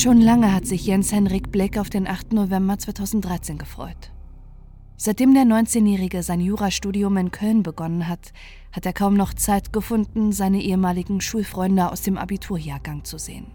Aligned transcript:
Schon 0.00 0.22
lange 0.22 0.54
hat 0.54 0.64
sich 0.64 0.86
Jens 0.86 1.12
Henrik 1.12 1.52
Blick 1.52 1.76
auf 1.76 1.90
den 1.90 2.08
8. 2.08 2.32
November 2.32 2.78
2013 2.78 3.58
gefreut. 3.58 4.10
Seitdem 4.96 5.34
der 5.34 5.42
19-Jährige 5.42 6.22
sein 6.22 6.40
Jurastudium 6.40 7.18
in 7.18 7.30
Köln 7.30 7.62
begonnen 7.62 8.08
hat, 8.08 8.32
hat 8.72 8.86
er 8.86 8.94
kaum 8.94 9.12
noch 9.12 9.34
Zeit 9.34 9.74
gefunden, 9.74 10.32
seine 10.32 10.62
ehemaligen 10.62 11.20
Schulfreunde 11.20 11.92
aus 11.92 12.00
dem 12.00 12.16
Abiturjahrgang 12.16 13.04
zu 13.04 13.18
sehen. 13.18 13.48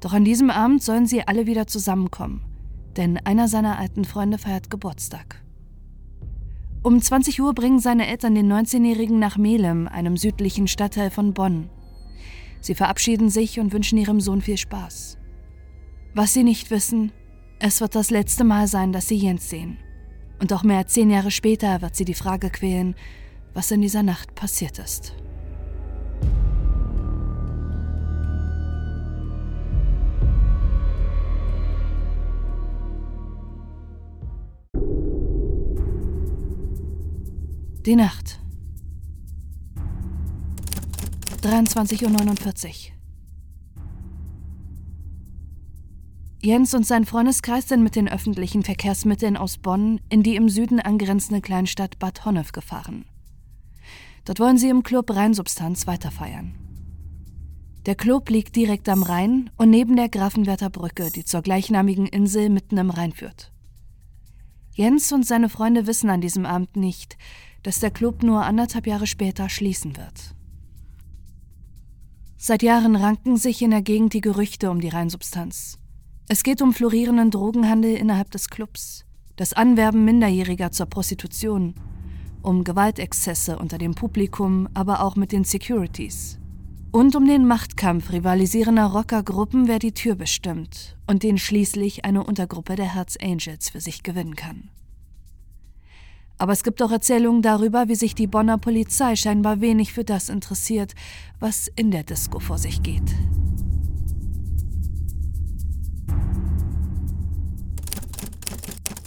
Doch 0.00 0.14
an 0.14 0.24
diesem 0.24 0.50
Abend 0.50 0.82
sollen 0.82 1.06
sie 1.06 1.22
alle 1.28 1.46
wieder 1.46 1.68
zusammenkommen, 1.68 2.42
denn 2.96 3.18
einer 3.18 3.46
seiner 3.46 3.78
alten 3.78 4.04
Freunde 4.04 4.38
feiert 4.38 4.68
Geburtstag. 4.68 5.44
Um 6.82 7.00
20 7.00 7.40
Uhr 7.40 7.54
bringen 7.54 7.78
seine 7.78 8.08
Eltern 8.08 8.34
den 8.34 8.52
19-Jährigen 8.52 9.20
nach 9.20 9.36
Melem, 9.36 9.86
einem 9.86 10.16
südlichen 10.16 10.66
Stadtteil 10.66 11.10
von 11.12 11.34
Bonn. 11.34 11.70
Sie 12.60 12.74
verabschieden 12.74 13.30
sich 13.30 13.60
und 13.60 13.72
wünschen 13.72 13.98
ihrem 13.98 14.20
Sohn 14.20 14.40
viel 14.40 14.56
Spaß. 14.56 15.18
Was 16.14 16.34
sie 16.34 16.42
nicht 16.42 16.70
wissen, 16.70 17.12
es 17.60 17.80
wird 17.80 17.94
das 17.94 18.10
letzte 18.10 18.44
Mal 18.44 18.66
sein, 18.66 18.92
dass 18.92 19.08
sie 19.08 19.16
Jens 19.16 19.48
sehen. 19.48 19.78
Und 20.40 20.52
auch 20.52 20.62
mehr 20.62 20.78
als 20.78 20.92
zehn 20.92 21.10
Jahre 21.10 21.30
später 21.30 21.82
wird 21.82 21.96
sie 21.96 22.04
die 22.04 22.14
Frage 22.14 22.50
quälen, 22.50 22.94
was 23.54 23.70
in 23.70 23.80
dieser 23.80 24.02
Nacht 24.02 24.34
passiert 24.34 24.78
ist. 24.78 25.14
Die 37.84 37.96
Nacht. 37.96 38.38
23.49 41.48 42.66
Uhr. 42.66 42.92
Jens 46.42 46.74
und 46.74 46.86
sein 46.86 47.06
Freundeskreis 47.06 47.68
sind 47.68 47.82
mit 47.82 47.96
den 47.96 48.06
öffentlichen 48.06 48.62
Verkehrsmitteln 48.62 49.38
aus 49.38 49.56
Bonn 49.56 49.98
in 50.10 50.22
die 50.22 50.36
im 50.36 50.50
Süden 50.50 50.78
angrenzende 50.78 51.40
Kleinstadt 51.40 51.98
Bad 51.98 52.26
Honnef 52.26 52.52
gefahren. 52.52 53.06
Dort 54.26 54.40
wollen 54.40 54.58
sie 54.58 54.68
im 54.68 54.82
Club 54.82 55.10
Rheinsubstanz 55.10 55.86
weiterfeiern. 55.86 56.54
Der 57.86 57.94
Club 57.94 58.28
liegt 58.28 58.54
direkt 58.54 58.86
am 58.90 59.02
Rhein 59.02 59.50
und 59.56 59.70
neben 59.70 59.96
der 59.96 60.10
Grafenwerther 60.10 60.68
Brücke, 60.68 61.10
die 61.10 61.24
zur 61.24 61.40
gleichnamigen 61.40 62.06
Insel 62.06 62.50
mitten 62.50 62.76
im 62.76 62.90
Rhein 62.90 63.12
führt. 63.12 63.52
Jens 64.74 65.10
und 65.12 65.26
seine 65.26 65.48
Freunde 65.48 65.86
wissen 65.86 66.10
an 66.10 66.20
diesem 66.20 66.44
Abend 66.44 66.76
nicht, 66.76 67.16
dass 67.62 67.80
der 67.80 67.90
Club 67.90 68.22
nur 68.22 68.44
anderthalb 68.44 68.86
Jahre 68.86 69.06
später 69.06 69.48
schließen 69.48 69.96
wird. 69.96 70.34
Seit 72.40 72.62
Jahren 72.62 72.94
ranken 72.94 73.36
sich 73.36 73.62
in 73.62 73.72
der 73.72 73.82
Gegend 73.82 74.12
die 74.12 74.20
Gerüchte 74.20 74.70
um 74.70 74.80
die 74.80 74.88
Reinsubstanz. 74.88 75.76
Es 76.28 76.44
geht 76.44 76.62
um 76.62 76.72
florierenden 76.72 77.32
Drogenhandel 77.32 77.96
innerhalb 77.96 78.30
des 78.30 78.48
Clubs, 78.48 79.04
das 79.34 79.54
Anwerben 79.54 80.04
Minderjähriger 80.04 80.70
zur 80.70 80.86
Prostitution, 80.86 81.74
um 82.40 82.62
Gewaltexzesse 82.62 83.58
unter 83.58 83.76
dem 83.76 83.96
Publikum, 83.96 84.68
aber 84.72 85.02
auch 85.02 85.16
mit 85.16 85.32
den 85.32 85.42
Securities. 85.42 86.38
Und 86.92 87.16
um 87.16 87.26
den 87.26 87.44
Machtkampf 87.44 88.12
rivalisierender 88.12 88.86
Rockergruppen, 88.86 89.66
wer 89.66 89.80
die 89.80 89.92
Tür 89.92 90.14
bestimmt 90.14 90.96
und 91.08 91.24
den 91.24 91.38
schließlich 91.38 92.04
eine 92.04 92.22
Untergruppe 92.22 92.76
der 92.76 92.94
Herz 92.94 93.16
Angels 93.20 93.68
für 93.68 93.80
sich 93.80 94.04
gewinnen 94.04 94.36
kann. 94.36 94.70
Aber 96.38 96.52
es 96.52 96.62
gibt 96.62 96.80
auch 96.82 96.92
Erzählungen 96.92 97.42
darüber, 97.42 97.88
wie 97.88 97.96
sich 97.96 98.14
die 98.14 98.28
Bonner 98.28 98.58
Polizei 98.58 99.16
scheinbar 99.16 99.60
wenig 99.60 99.92
für 99.92 100.04
das 100.04 100.28
interessiert, 100.28 100.94
was 101.40 101.68
in 101.74 101.90
der 101.90 102.04
Disco 102.04 102.38
vor 102.38 102.58
sich 102.58 102.82
geht. 102.82 103.14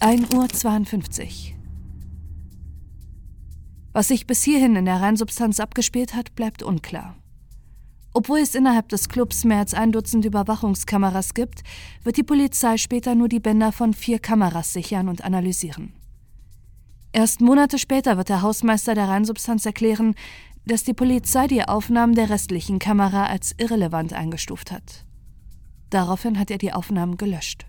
Ein 0.02 0.26
Uhr 0.34 0.50
52. 0.50 1.56
Was 3.94 4.08
sich 4.08 4.28
bis 4.28 4.44
hierhin 4.44 4.76
in 4.76 4.86
der 4.86 5.00
Reinsubstanz 5.02 5.60
abgespielt 5.60 6.16
hat, 6.16 6.36
bleibt 6.36 6.64
unklar. 6.64 7.16
Obwohl 8.14 8.40
es 8.40 8.56
innerhalb 8.56 8.90
des 8.90 9.08
Clubs 9.08 9.46
mehr 9.46 9.60
als 9.60 9.74
ein 9.74 9.94
Dutzend 9.94 10.26
Überwachungskameras 10.26 11.34
gibt, 11.34 11.62
wird 12.04 12.18
die 12.18 12.24
Polizei 12.24 12.78
später 12.78 13.16
nur 13.16 13.30
die 13.30 13.40
Bänder 13.40 13.72
von 13.72 13.94
vier 13.94 14.20
Kameras 14.20 14.74
sichern 14.74 15.08
und 15.08 15.24
analysieren. 15.24 15.94
Erst 17.14 17.42
Monate 17.42 17.78
später 17.78 18.18
wird 18.18 18.30
der 18.30 18.42
Hausmeister 18.42 18.96
der 18.96 19.10
Reinsubstanz 19.10 19.66
erklären, 19.66 20.16
dass 20.66 20.84
die 20.84 20.94
Polizei 20.94 21.48
die 21.48 21.64
Aufnahmen 21.64 22.16
der 22.16 22.30
restlichen 22.30 22.80
Kamera 22.80 23.26
als 23.26 23.54
irrelevant 23.58 24.14
eingestuft 24.14 24.72
hat. 24.72 25.06
Daraufhin 25.90 26.40
hat 26.40 26.52
er 26.52 26.58
die 26.58 26.72
Aufnahmen 26.72 27.18
gelöscht. 27.18 27.66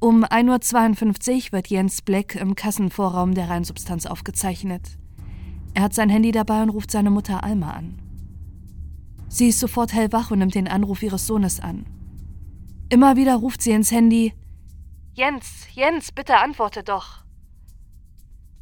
Um 0.00 0.24
1.52 0.24 1.46
Uhr 1.46 1.52
wird 1.52 1.68
Jens 1.68 2.02
Black 2.02 2.36
im 2.36 2.54
Kassenvorraum 2.54 3.34
der 3.34 3.50
Reinsubstanz 3.50 4.06
aufgezeichnet. 4.06 4.96
Er 5.74 5.82
hat 5.82 5.92
sein 5.92 6.08
Handy 6.08 6.30
dabei 6.30 6.62
und 6.62 6.70
ruft 6.70 6.90
seine 6.90 7.10
Mutter 7.10 7.42
Alma 7.42 7.72
an. 7.72 8.00
Sie 9.28 9.48
ist 9.48 9.60
sofort 9.60 9.92
hellwach 9.92 10.30
und 10.30 10.38
nimmt 10.38 10.54
den 10.54 10.68
Anruf 10.68 11.02
ihres 11.02 11.26
Sohnes 11.26 11.60
an. 11.60 11.84
Immer 12.88 13.16
wieder 13.16 13.34
ruft 13.36 13.60
sie 13.60 13.72
ins 13.72 13.90
Handy, 13.90 14.32
Jens, 15.18 15.66
Jens, 15.74 16.12
bitte 16.12 16.36
antworte 16.36 16.84
doch. 16.84 17.24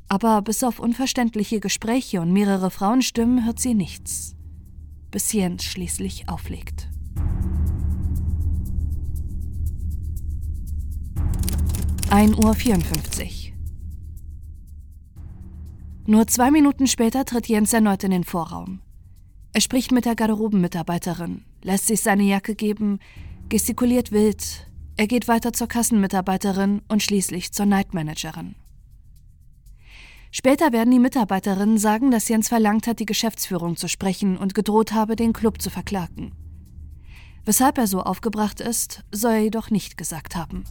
Aber 0.09 0.41
bis 0.41 0.65
auf 0.65 0.79
unverständliche 0.79 1.61
Gespräche 1.61 2.23
und 2.23 2.33
mehrere 2.33 2.71
Frauenstimmen 2.71 3.45
hört 3.45 3.61
sie 3.61 3.75
nichts, 3.75 4.35
bis 5.11 5.35
Jens 5.35 5.65
schließlich 5.65 6.31
auflegt. 6.31 6.89
Ein 12.09 12.35
Uhr. 12.35 12.55
54. 12.55 13.53
Nur 16.07 16.27
zwei 16.27 16.51
Minuten 16.51 16.87
später 16.87 17.27
tritt 17.27 17.49
Jens 17.49 17.75
erneut 17.75 18.03
in 18.03 18.13
den 18.13 18.25
Vorraum. 18.25 18.81
Er 19.53 19.61
spricht 19.61 19.93
mit 19.93 20.07
der 20.07 20.17
Garderobenmitarbeiterin, 20.17 21.45
lässt 21.63 21.89
sich 21.89 22.01
seine 22.01 22.23
Jacke 22.23 22.55
geben, 22.55 23.01
gestikuliert 23.51 24.11
wild, 24.11 24.67
er 24.97 25.07
geht 25.07 25.29
weiter 25.29 25.53
zur 25.53 25.69
Kassenmitarbeiterin 25.69 26.83
und 26.89 27.03
schließlich 27.03 27.53
zur 27.53 27.67
Nightmanagerin. 27.67 28.55
Später 30.31 30.73
werden 30.73 30.91
die 30.91 30.99
Mitarbeiterinnen 30.99 31.79
sagen, 31.79 32.11
dass 32.11 32.29
Jens 32.29 32.49
verlangt 32.49 32.87
hat, 32.87 32.99
die 32.99 33.07
Geschäftsführung 33.07 33.77
zu 33.77 33.89
sprechen 33.89 34.37
und 34.37 34.55
gedroht 34.55 34.93
habe, 34.93 35.17
den 35.17 35.33
Club 35.33 35.63
zu 35.63 35.71
verklagen. 35.71 36.33
Weshalb 37.45 37.79
er 37.79 37.87
so 37.87 38.03
aufgebracht 38.03 38.61
ist, 38.61 39.05
soll 39.13 39.33
er 39.33 39.41
jedoch 39.41 39.71
nicht 39.71 39.97
gesagt 39.97 40.35
haben. 40.35 40.65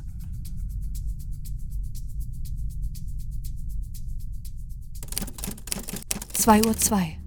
Zwei 6.33 6.63
Uhr. 6.63 6.77
zwei. 6.77 7.17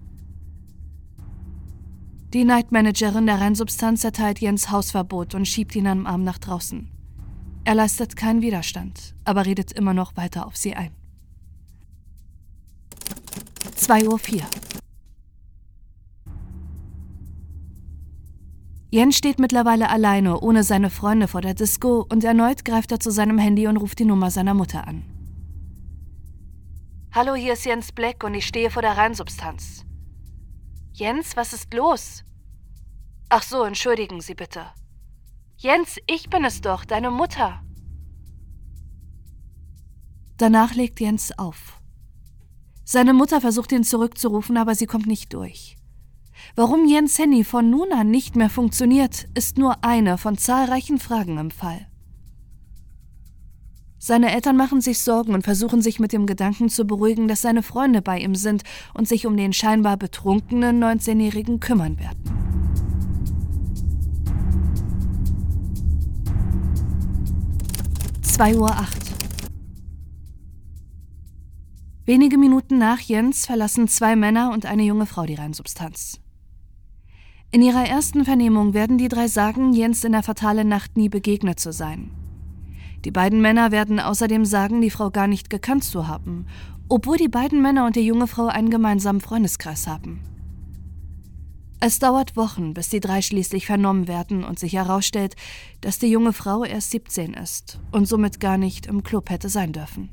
Die 2.34 2.44
Nightmanagerin 2.44 3.24
der 3.24 3.40
Rennsubstanz 3.40 4.04
erteilt 4.04 4.38
Jens 4.38 4.70
Hausverbot 4.70 5.34
und 5.34 5.48
schiebt 5.48 5.74
ihn 5.74 5.86
am 5.86 6.06
Arm 6.06 6.24
nach 6.24 6.36
draußen. 6.36 6.90
Er 7.64 7.74
leistet 7.74 8.16
keinen 8.16 8.42
Widerstand, 8.42 9.14
aber 9.24 9.46
redet 9.46 9.72
immer 9.72 9.94
noch 9.94 10.14
weiter 10.18 10.46
auf 10.46 10.54
sie 10.54 10.74
ein. 10.74 10.90
2.04 13.76 14.34
Uhr. 14.36 14.42
Jens 18.90 19.16
steht 19.16 19.38
mittlerweile 19.38 19.88
alleine, 19.88 20.40
ohne 20.40 20.64
seine 20.64 20.90
Freunde 20.90 21.28
vor 21.28 21.40
der 21.40 21.54
Disco 21.54 22.06
und 22.10 22.24
erneut 22.24 22.64
greift 22.64 22.92
er 22.92 23.00
zu 23.00 23.10
seinem 23.10 23.38
Handy 23.38 23.66
und 23.66 23.78
ruft 23.78 23.98
die 23.98 24.04
Nummer 24.04 24.30
seiner 24.30 24.52
Mutter 24.52 24.86
an. 24.86 25.04
Hallo, 27.12 27.34
hier 27.34 27.54
ist 27.54 27.64
Jens 27.64 27.90
Black 27.90 28.22
und 28.22 28.34
ich 28.34 28.46
stehe 28.46 28.70
vor 28.70 28.82
der 28.82 28.98
Reinsubstanz. 28.98 29.87
Jens, 30.98 31.36
was 31.36 31.52
ist 31.52 31.72
los? 31.74 32.24
Ach 33.28 33.44
so, 33.44 33.62
entschuldigen 33.62 34.20
Sie 34.20 34.34
bitte. 34.34 34.66
Jens, 35.56 35.98
ich 36.08 36.28
bin 36.28 36.44
es 36.44 36.60
doch, 36.60 36.84
deine 36.84 37.12
Mutter. 37.12 37.62
Danach 40.38 40.74
legt 40.74 40.98
Jens 40.98 41.38
auf. 41.38 41.80
Seine 42.84 43.14
Mutter 43.14 43.40
versucht 43.40 43.70
ihn 43.70 43.84
zurückzurufen, 43.84 44.56
aber 44.56 44.74
sie 44.74 44.86
kommt 44.86 45.06
nicht 45.06 45.32
durch. 45.34 45.76
Warum 46.56 46.88
Jens 46.88 47.16
Handy 47.16 47.44
von 47.44 47.70
nun 47.70 47.92
an 47.92 48.10
nicht 48.10 48.34
mehr 48.34 48.50
funktioniert, 48.50 49.28
ist 49.34 49.56
nur 49.56 49.84
eine 49.84 50.18
von 50.18 50.36
zahlreichen 50.36 50.98
Fragen 50.98 51.38
im 51.38 51.52
Fall. 51.52 51.87
Seine 54.00 54.32
Eltern 54.32 54.56
machen 54.56 54.80
sich 54.80 55.00
Sorgen 55.00 55.34
und 55.34 55.42
versuchen 55.42 55.82
sich 55.82 55.98
mit 55.98 56.12
dem 56.12 56.26
Gedanken 56.26 56.68
zu 56.68 56.84
beruhigen, 56.84 57.26
dass 57.26 57.42
seine 57.42 57.64
Freunde 57.64 58.00
bei 58.00 58.18
ihm 58.18 58.36
sind 58.36 58.62
und 58.94 59.08
sich 59.08 59.26
um 59.26 59.36
den 59.36 59.52
scheinbar 59.52 59.96
betrunkenen 59.96 60.82
19-Jährigen 60.82 61.58
kümmern 61.58 61.98
werden. 61.98 62.22
Zwei 68.22 68.56
Uhr. 68.56 68.76
Wenige 72.04 72.38
Minuten 72.38 72.78
nach 72.78 73.00
Jens 73.00 73.46
verlassen 73.46 73.88
zwei 73.88 74.14
Männer 74.14 74.52
und 74.52 74.64
eine 74.64 74.84
junge 74.84 75.06
Frau 75.06 75.26
die 75.26 75.34
Reinsubstanz. 75.34 76.20
In 77.50 77.62
ihrer 77.62 77.84
ersten 77.84 78.24
Vernehmung 78.24 78.74
werden 78.74 78.96
die 78.96 79.08
drei 79.08 79.26
sagen, 79.26 79.72
Jens 79.72 80.04
in 80.04 80.12
der 80.12 80.22
fatalen 80.22 80.68
Nacht 80.68 80.96
nie 80.96 81.08
begegnet 81.08 81.58
zu 81.58 81.72
sein. 81.72 82.10
Die 83.04 83.10
beiden 83.10 83.40
Männer 83.40 83.70
werden 83.70 84.00
außerdem 84.00 84.44
sagen, 84.44 84.80
die 84.80 84.90
Frau 84.90 85.10
gar 85.10 85.28
nicht 85.28 85.50
gekannt 85.50 85.84
zu 85.84 86.08
haben, 86.08 86.46
obwohl 86.88 87.16
die 87.16 87.28
beiden 87.28 87.62
Männer 87.62 87.86
und 87.86 87.96
die 87.96 88.00
junge 88.06 88.26
Frau 88.26 88.46
einen 88.46 88.70
gemeinsamen 88.70 89.20
Freundeskreis 89.20 89.86
haben. 89.86 90.20
Es 91.80 92.00
dauert 92.00 92.36
Wochen, 92.36 92.74
bis 92.74 92.88
die 92.88 92.98
drei 92.98 93.22
schließlich 93.22 93.66
vernommen 93.66 94.08
werden 94.08 94.42
und 94.42 94.58
sich 94.58 94.72
herausstellt, 94.72 95.36
dass 95.80 96.00
die 96.00 96.08
junge 96.08 96.32
Frau 96.32 96.64
erst 96.64 96.90
17 96.90 97.34
ist 97.34 97.78
und 97.92 98.06
somit 98.06 98.40
gar 98.40 98.58
nicht 98.58 98.86
im 98.86 99.04
Club 99.04 99.30
hätte 99.30 99.48
sein 99.48 99.72
dürfen. 99.72 100.10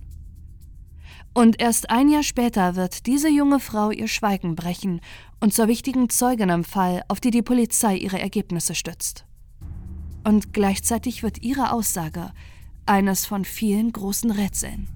Und 1.34 1.60
erst 1.60 1.90
ein 1.90 2.08
Jahr 2.08 2.24
später 2.24 2.76
wird 2.76 3.08
diese 3.08 3.30
junge 3.30 3.60
Frau 3.60 3.90
ihr 3.90 4.08
Schweigen 4.08 4.56
brechen 4.56 5.02
und 5.40 5.54
zur 5.54 5.68
wichtigen 5.68 6.10
Zeugin 6.10 6.50
im 6.50 6.64
Fall, 6.64 7.04
auf 7.08 7.20
die 7.20 7.32
die 7.32 7.42
Polizei 7.42 7.98
ihre 7.98 8.20
Ergebnisse 8.20 8.76
stützt. 8.76 9.26
Und 10.24 10.54
gleichzeitig 10.54 11.24
wird 11.24 11.42
ihre 11.42 11.72
Aussage 11.72 12.32
eines 12.86 13.26
von 13.26 13.46
vielen 13.46 13.92
großen 13.92 14.32
Rätseln. 14.32 14.88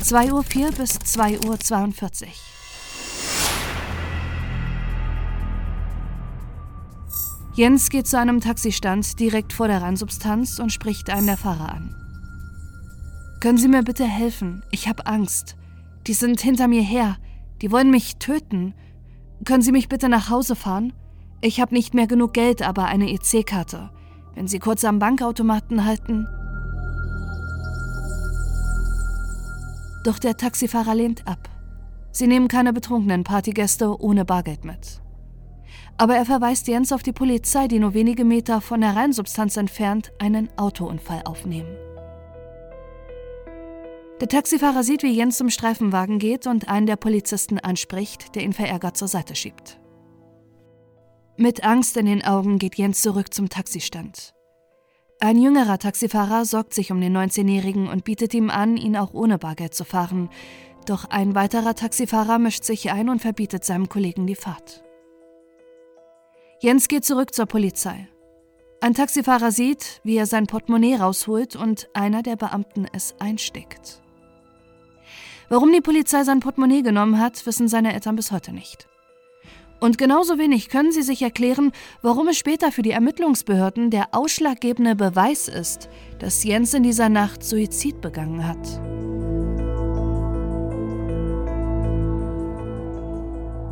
2.04 0.00 0.32
Uhr 0.32 0.72
bis 0.72 0.98
2.42 0.98 2.24
Uhr. 2.24 2.28
Jens 7.54 7.88
geht 7.88 8.08
zu 8.08 8.18
einem 8.18 8.40
Taxistand 8.40 9.20
direkt 9.20 9.52
vor 9.52 9.68
der 9.68 9.80
Randsubstanz 9.80 10.58
und 10.58 10.72
spricht 10.72 11.08
einen 11.08 11.28
der 11.28 11.36
Fahrer 11.36 11.72
an. 11.72 11.94
Können 13.40 13.58
Sie 13.58 13.68
mir 13.68 13.82
bitte 13.82 14.04
helfen? 14.04 14.64
Ich 14.72 14.88
habe 14.88 15.06
Angst. 15.06 15.56
Die 16.06 16.14
sind 16.14 16.40
hinter 16.40 16.66
mir 16.66 16.82
her. 16.82 17.16
Die 17.62 17.70
wollen 17.70 17.90
mich 17.90 18.16
töten. 18.16 18.74
Können 19.44 19.62
Sie 19.62 19.72
mich 19.72 19.88
bitte 19.88 20.08
nach 20.08 20.30
Hause 20.30 20.56
fahren? 20.56 20.92
Ich 21.40 21.60
habe 21.60 21.74
nicht 21.74 21.94
mehr 21.94 22.06
genug 22.06 22.32
Geld, 22.32 22.62
aber 22.62 22.86
eine 22.86 23.10
EC-Karte. 23.12 23.90
Wenn 24.34 24.48
Sie 24.48 24.58
kurz 24.58 24.84
am 24.84 24.98
Bankautomaten 24.98 25.84
halten. 25.84 26.26
Doch 30.04 30.18
der 30.18 30.36
Taxifahrer 30.36 30.94
lehnt 30.94 31.26
ab. 31.26 31.48
Sie 32.12 32.26
nehmen 32.26 32.48
keine 32.48 32.72
betrunkenen 32.72 33.24
Partygäste 33.24 34.00
ohne 34.00 34.24
Bargeld 34.24 34.64
mit 34.64 35.00
aber 35.96 36.16
er 36.16 36.24
verweist 36.24 36.66
Jens 36.68 36.92
auf 36.92 37.02
die 37.02 37.12
Polizei, 37.12 37.68
die 37.68 37.78
nur 37.78 37.94
wenige 37.94 38.24
Meter 38.24 38.60
von 38.60 38.80
der 38.80 38.96
Reinsubstanz 38.96 39.56
entfernt 39.56 40.12
einen 40.18 40.48
Autounfall 40.56 41.22
aufnehmen. 41.24 41.76
Der 44.20 44.28
Taxifahrer 44.28 44.82
sieht, 44.82 45.02
wie 45.02 45.12
Jens 45.12 45.38
zum 45.38 45.50
Streifenwagen 45.50 46.18
geht 46.18 46.46
und 46.46 46.68
einen 46.68 46.86
der 46.86 46.96
Polizisten 46.96 47.58
anspricht, 47.58 48.34
der 48.34 48.42
ihn 48.42 48.52
verärgert 48.52 48.96
zur 48.96 49.08
Seite 49.08 49.34
schiebt. 49.34 49.78
Mit 51.36 51.64
Angst 51.64 51.96
in 51.96 52.06
den 52.06 52.24
Augen 52.24 52.60
geht 52.60 52.76
Jens 52.76 53.02
zurück 53.02 53.34
zum 53.34 53.48
Taxistand. 53.48 54.34
Ein 55.18 55.36
jüngerer 55.36 55.80
Taxifahrer 55.80 56.44
sorgt 56.44 56.74
sich 56.74 56.92
um 56.92 57.00
den 57.00 57.16
19-Jährigen 57.16 57.88
und 57.88 58.04
bietet 58.04 58.34
ihm 58.34 58.50
an, 58.50 58.76
ihn 58.76 58.96
auch 58.96 59.14
ohne 59.14 59.36
Bargeld 59.38 59.74
zu 59.74 59.84
fahren. 59.84 60.30
Doch 60.86 61.06
ein 61.06 61.34
weiterer 61.34 61.74
Taxifahrer 61.74 62.38
mischt 62.38 62.62
sich 62.62 62.92
ein 62.92 63.08
und 63.08 63.20
verbietet 63.20 63.64
seinem 63.64 63.88
Kollegen 63.88 64.28
die 64.28 64.36
Fahrt. 64.36 64.84
Jens 66.60 66.86
geht 66.86 67.04
zurück 67.04 67.34
zur 67.34 67.46
Polizei. 67.46 68.08
Ein 68.80 68.94
Taxifahrer 68.94 69.50
sieht, 69.50 70.00
wie 70.04 70.16
er 70.16 70.26
sein 70.26 70.46
Portemonnaie 70.46 70.96
rausholt 70.96 71.56
und 71.56 71.88
einer 71.94 72.22
der 72.22 72.36
Beamten 72.36 72.86
es 72.92 73.16
einsteckt. 73.18 74.00
Warum 75.48 75.72
die 75.72 75.80
Polizei 75.80 76.22
sein 76.22 76.38
Portemonnaie 76.38 76.82
genommen 76.82 77.18
hat, 77.18 77.44
wissen 77.44 77.66
seine 77.66 77.92
Eltern 77.92 78.14
bis 78.14 78.30
heute 78.30 78.52
nicht. 78.52 78.88
Und 79.80 79.98
genauso 79.98 80.38
wenig 80.38 80.68
können 80.68 80.92
sie 80.92 81.02
sich 81.02 81.22
erklären, 81.22 81.72
warum 82.00 82.28
es 82.28 82.38
später 82.38 82.72
für 82.72 82.82
die 82.82 82.92
Ermittlungsbehörden 82.92 83.90
der 83.90 84.08
ausschlaggebende 84.12 84.96
Beweis 84.96 85.48
ist, 85.48 85.88
dass 86.18 86.44
Jens 86.44 86.72
in 86.74 86.82
dieser 86.82 87.08
Nacht 87.08 87.42
Suizid 87.44 88.00
begangen 88.00 88.46
hat. 88.46 88.80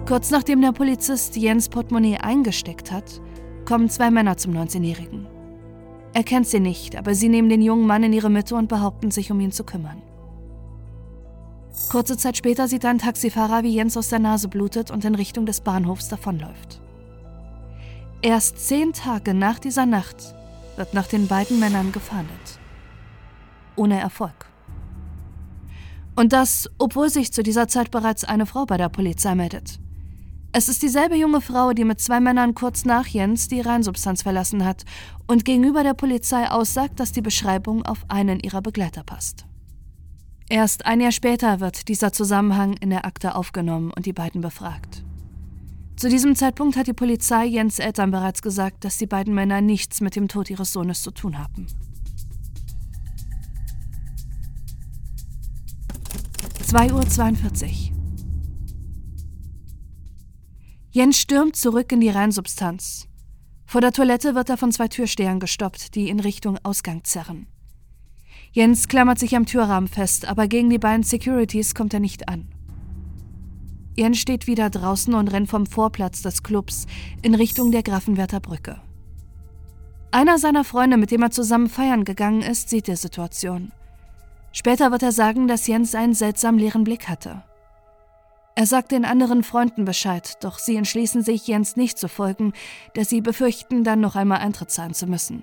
Kurz 0.07 0.31
nachdem 0.31 0.61
der 0.61 0.73
Polizist 0.73 1.37
Jens 1.37 1.69
Portemonnaie 1.69 2.19
eingesteckt 2.19 2.91
hat, 2.91 3.23
kommen 3.65 3.89
zwei 3.89 4.11
Männer 4.11 4.37
zum 4.37 4.53
19-Jährigen. 4.53 5.27
Er 6.13 6.25
kennt 6.25 6.47
sie 6.47 6.61
nicht, 6.61 6.97
aber 6.97 7.15
sie 7.15 7.31
nehmen 7.31 7.49
den 7.49 7.63
jungen 7.63 7.87
Mann 7.87 8.03
in 8.03 8.13
ihre 8.13 8.29
Mitte 8.29 8.55
und 8.57 8.69
behaupten 8.69 9.11
sich, 9.11 9.31
um 9.31 9.41
ihn 9.41 9.53
zu 9.53 9.65
kümmern. 9.65 10.03
Kurze 11.89 12.17
Zeit 12.17 12.37
später 12.37 12.69
sieht 12.69 12.85
ein 12.85 12.99
Taxifahrer, 12.99 13.63
wie 13.63 13.75
Jens 13.75 13.97
aus 13.97 14.09
der 14.09 14.19
Nase 14.19 14.49
blutet 14.49 14.91
und 14.91 15.05
in 15.05 15.15
Richtung 15.15 15.47
des 15.47 15.61
Bahnhofs 15.61 16.09
davonläuft. 16.09 16.81
Erst 18.21 18.59
zehn 18.59 18.93
Tage 18.93 19.35
nach 19.35 19.59
dieser 19.59 19.87
Nacht 19.87 20.35
wird 20.77 20.95
nach 20.95 21.07
den 21.07 21.27
beiden 21.27 21.59
Männern 21.59 21.93
gefahndet. 21.93 22.59
Ohne 23.77 23.99
Erfolg. 24.01 24.47
Und 26.15 26.33
das, 26.33 26.69
obwohl 26.79 27.09
sich 27.09 27.33
zu 27.33 27.43
dieser 27.43 27.69
Zeit 27.69 27.91
bereits 27.91 28.25
eine 28.25 28.47
Frau 28.47 28.67
bei 28.67 28.77
der 28.77 28.91
Polizei 28.91 29.35
meldet. 29.35 29.79
Es 30.53 30.69
ist 30.69 30.83
dieselbe 30.83 31.17
junge 31.17 31.41
Frau, 31.41 31.73
die 31.73 31.85
mit 31.85 32.01
zwei 32.01 32.21
Männern 32.21 32.55
kurz 32.55 32.85
nach 32.85 33.07
Jens 33.07 33.49
die 33.49 33.63
Reinsubstanz 33.63 34.23
verlassen 34.23 34.67
hat 34.67 34.85
und 35.27 35.47
gegenüber 35.47 35.83
der 35.83 35.95
Polizei 35.95 36.51
aussagt, 36.51 37.01
dass 37.01 37.13
die 37.13 37.23
Beschreibung 37.23 37.87
auf 37.87 38.05
einen 38.09 38.39
ihrer 38.41 38.61
Begleiter 38.61 39.03
passt. 39.03 39.47
Erst 40.53 40.85
ein 40.85 41.01
Jahr 41.01 41.13
später 41.13 41.61
wird 41.61 41.89
dieser 41.89 42.13
Zusammenhang 42.13 42.75
in 42.75 42.91
der 42.91 43.07
Akte 43.07 43.37
aufgenommen 43.37 43.91
und 43.91 44.05
die 44.05 44.13
beiden 44.13 44.43
befragt. 44.43 45.03
Zu 45.97 46.11
diesem 46.11 46.37
Zeitpunkt 46.37 46.77
hat 46.77 46.89
die 46.89 46.93
Polizei 46.93 47.47
Jens 47.47 47.79
Eltern 47.79 48.11
bereits 48.11 48.43
gesagt, 48.43 48.85
dass 48.85 48.99
die 48.99 49.07
beiden 49.07 49.33
Männer 49.33 49.63
nichts 49.63 50.03
mit 50.03 50.15
dem 50.15 50.29
Tod 50.29 50.51
ihres 50.51 50.71
Sohnes 50.71 51.01
zu 51.01 51.11
tun 51.11 51.39
haben. 51.39 51.69
2.42 56.67 57.65
Uhr. 57.65 57.97
Jens 60.91 61.19
stürmt 61.19 61.57
zurück 61.57 61.91
in 61.93 62.01
die 62.01 62.11
Reinsubstanz. 62.11 63.09
Vor 63.65 63.81
der 63.81 63.93
Toilette 63.93 64.35
wird 64.35 64.51
er 64.51 64.59
von 64.59 64.71
zwei 64.71 64.89
Türstehern 64.89 65.41
gestoppt, 65.41 65.95
die 65.95 66.11
in 66.11 66.21
Richtung 66.21 66.59
Ausgang 66.63 67.05
zerren. 67.05 67.47
Jens 68.55 68.87
klammert 68.87 69.19
sich 69.19 69.35
am 69.35 69.47
Türrahmen 69.47 69.89
fest, 69.89 70.29
aber 70.29 70.47
gegen 70.47 70.69
die 70.69 70.79
beiden 70.79 71.03
Securities 71.03 71.75
kommt 71.75 71.95
er 71.95 72.01
nicht 72.01 72.29
an. 72.29 72.49
Jens 73.97 74.19
steht 74.19 74.47
wieder 74.47 74.69
draußen 74.69 75.15
und 75.15 75.29
rennt 75.29 75.49
vom 75.49 75.65
Vorplatz 75.65 76.21
des 76.21 76.43
Clubs 76.43 76.87
in 77.23 77.35
Richtung 77.35 77.73
der 77.73 77.83
Grafenwerther 77.83 78.41
Brücke. 78.41 78.81
Einer 80.11 80.39
seiner 80.39 80.65
Freunde, 80.65 80.99
mit 80.99 81.11
dem 81.11 81.23
er 81.23 81.31
zusammen 81.31 81.71
feiern 81.71 82.05
gegangen 82.05 82.43
ist, 82.43 82.69
sieht 82.69 82.89
die 82.89 82.97
Situation. 82.97 83.73
Später 84.53 84.93
wird 84.93 85.03
er 85.03 85.13
sagen, 85.13 85.49
dass 85.49 85.67
Jens 85.67 85.95
einen 85.95 86.13
seltsam 86.13 86.59
leeren 86.59 86.85
Blick 86.85 87.09
hatte. 87.09 87.43
Er 88.55 88.67
sagt 88.67 88.93
den 88.93 89.07
anderen 89.07 89.45
Freunden 89.45 89.87
Bescheid, 89.87 90.37
doch 90.45 90.59
sie 90.59 90.77
entschließen 90.77 91.23
sich, 91.23 91.47
Jens 91.47 91.77
nicht 91.77 91.97
zu 91.97 92.07
folgen, 92.07 92.53
da 92.93 93.03
sie 93.05 93.23
befürchten, 93.23 93.83
dann 93.83 94.01
noch 94.01 94.15
einmal 94.15 94.41
Eintritt 94.41 94.71
zahlen 94.71 94.93
zu 94.93 95.07
müssen. 95.07 95.43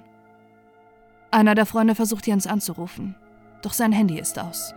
Einer 1.31 1.53
der 1.53 1.65
Freunde 1.65 1.93
versucht 1.95 2.25
Jens 2.25 2.47
anzurufen, 2.47 3.15
doch 3.61 3.73
sein 3.73 3.91
Handy 3.91 4.19
ist 4.19 4.39
aus. 4.39 4.73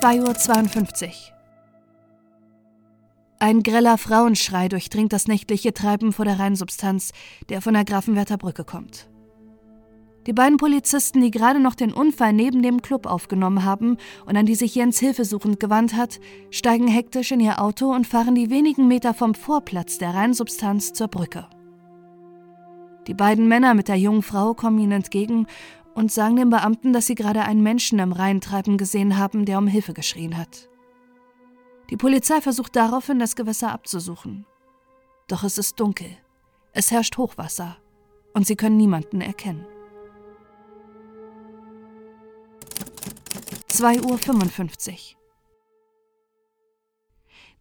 2.52 0.00 1.06
Uhr. 1.06 1.12
Ein 3.40 3.62
greller 3.62 3.98
Frauenschrei 3.98 4.68
durchdringt 4.68 5.12
das 5.12 5.28
nächtliche 5.28 5.72
Treiben 5.72 6.12
vor 6.12 6.24
der 6.24 6.38
Rheinsubstanz, 6.38 7.12
der 7.48 7.62
von 7.62 7.74
der 7.74 7.84
Grafenwerther 7.84 8.36
Brücke 8.36 8.64
kommt. 8.64 9.08
Die 10.26 10.32
beiden 10.32 10.56
Polizisten, 10.56 11.20
die 11.20 11.30
gerade 11.30 11.60
noch 11.60 11.74
den 11.74 11.92
Unfall 11.92 12.32
neben 12.32 12.62
dem 12.62 12.82
Club 12.82 13.06
aufgenommen 13.06 13.64
haben 13.64 13.96
und 14.26 14.36
an 14.36 14.44
die 14.44 14.56
sich 14.56 14.74
Jens 14.74 14.98
hilfesuchend 14.98 15.58
gewandt 15.60 15.94
hat, 15.94 16.20
steigen 16.50 16.88
hektisch 16.88 17.32
in 17.32 17.40
ihr 17.40 17.62
Auto 17.62 17.90
und 17.92 18.06
fahren 18.06 18.34
die 18.34 18.50
wenigen 18.50 18.88
Meter 18.88 19.14
vom 19.14 19.34
Vorplatz 19.34 19.98
der 19.98 20.14
Rheinsubstanz 20.14 20.92
zur 20.92 21.08
Brücke. 21.08 21.48
Die 23.08 23.14
beiden 23.14 23.48
Männer 23.48 23.72
mit 23.72 23.88
der 23.88 23.96
jungen 23.96 24.22
Frau 24.22 24.52
kommen 24.52 24.78
ihnen 24.78 24.92
entgegen 24.92 25.46
und 25.94 26.12
sagen 26.12 26.36
den 26.36 26.50
Beamten, 26.50 26.92
dass 26.92 27.06
sie 27.06 27.14
gerade 27.14 27.42
einen 27.42 27.62
Menschen 27.62 27.98
im 27.98 28.12
Rhein 28.12 28.42
treiben 28.42 28.76
gesehen 28.76 29.16
haben, 29.16 29.46
der 29.46 29.58
um 29.58 29.66
Hilfe 29.66 29.94
geschrien 29.94 30.36
hat. 30.36 30.68
Die 31.88 31.96
Polizei 31.96 32.42
versucht 32.42 32.76
daraufhin, 32.76 33.18
das 33.18 33.34
Gewässer 33.34 33.72
abzusuchen. 33.72 34.44
Doch 35.26 35.42
es 35.42 35.56
ist 35.56 35.80
dunkel, 35.80 36.10
es 36.72 36.90
herrscht 36.90 37.16
Hochwasser 37.16 37.78
und 38.34 38.46
sie 38.46 38.56
können 38.56 38.76
niemanden 38.76 39.22
erkennen. 39.22 39.66
2.55 43.72 45.14
Uhr. 45.14 45.17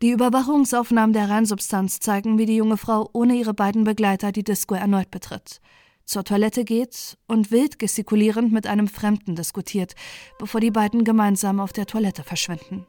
Die 0.03 0.11
Überwachungsaufnahmen 0.11 1.13
der 1.13 1.27
Reinsubstanz 1.27 1.99
zeigen, 1.99 2.37
wie 2.37 2.45
die 2.45 2.55
junge 2.55 2.77
Frau 2.77 3.09
ohne 3.13 3.33
ihre 3.35 3.55
beiden 3.55 3.83
Begleiter 3.83 4.31
die 4.31 4.43
Disco 4.43 4.75
erneut 4.75 5.09
betritt, 5.09 5.59
zur 6.05 6.23
Toilette 6.23 6.65
geht 6.65 7.17
und 7.27 7.49
wild 7.49 7.79
gestikulierend 7.79 8.53
mit 8.53 8.67
einem 8.67 8.87
Fremden 8.87 9.35
diskutiert, 9.35 9.95
bevor 10.37 10.61
die 10.61 10.69
beiden 10.69 11.03
gemeinsam 11.03 11.59
auf 11.59 11.73
der 11.73 11.87
Toilette 11.87 12.23
verschwinden. 12.23 12.85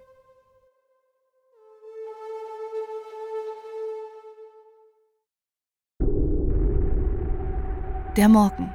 Der 8.18 8.28
Morgen. 8.28 8.74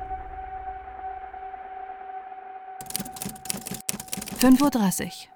5.30 4.40 5.06
Uhr. 5.06 5.33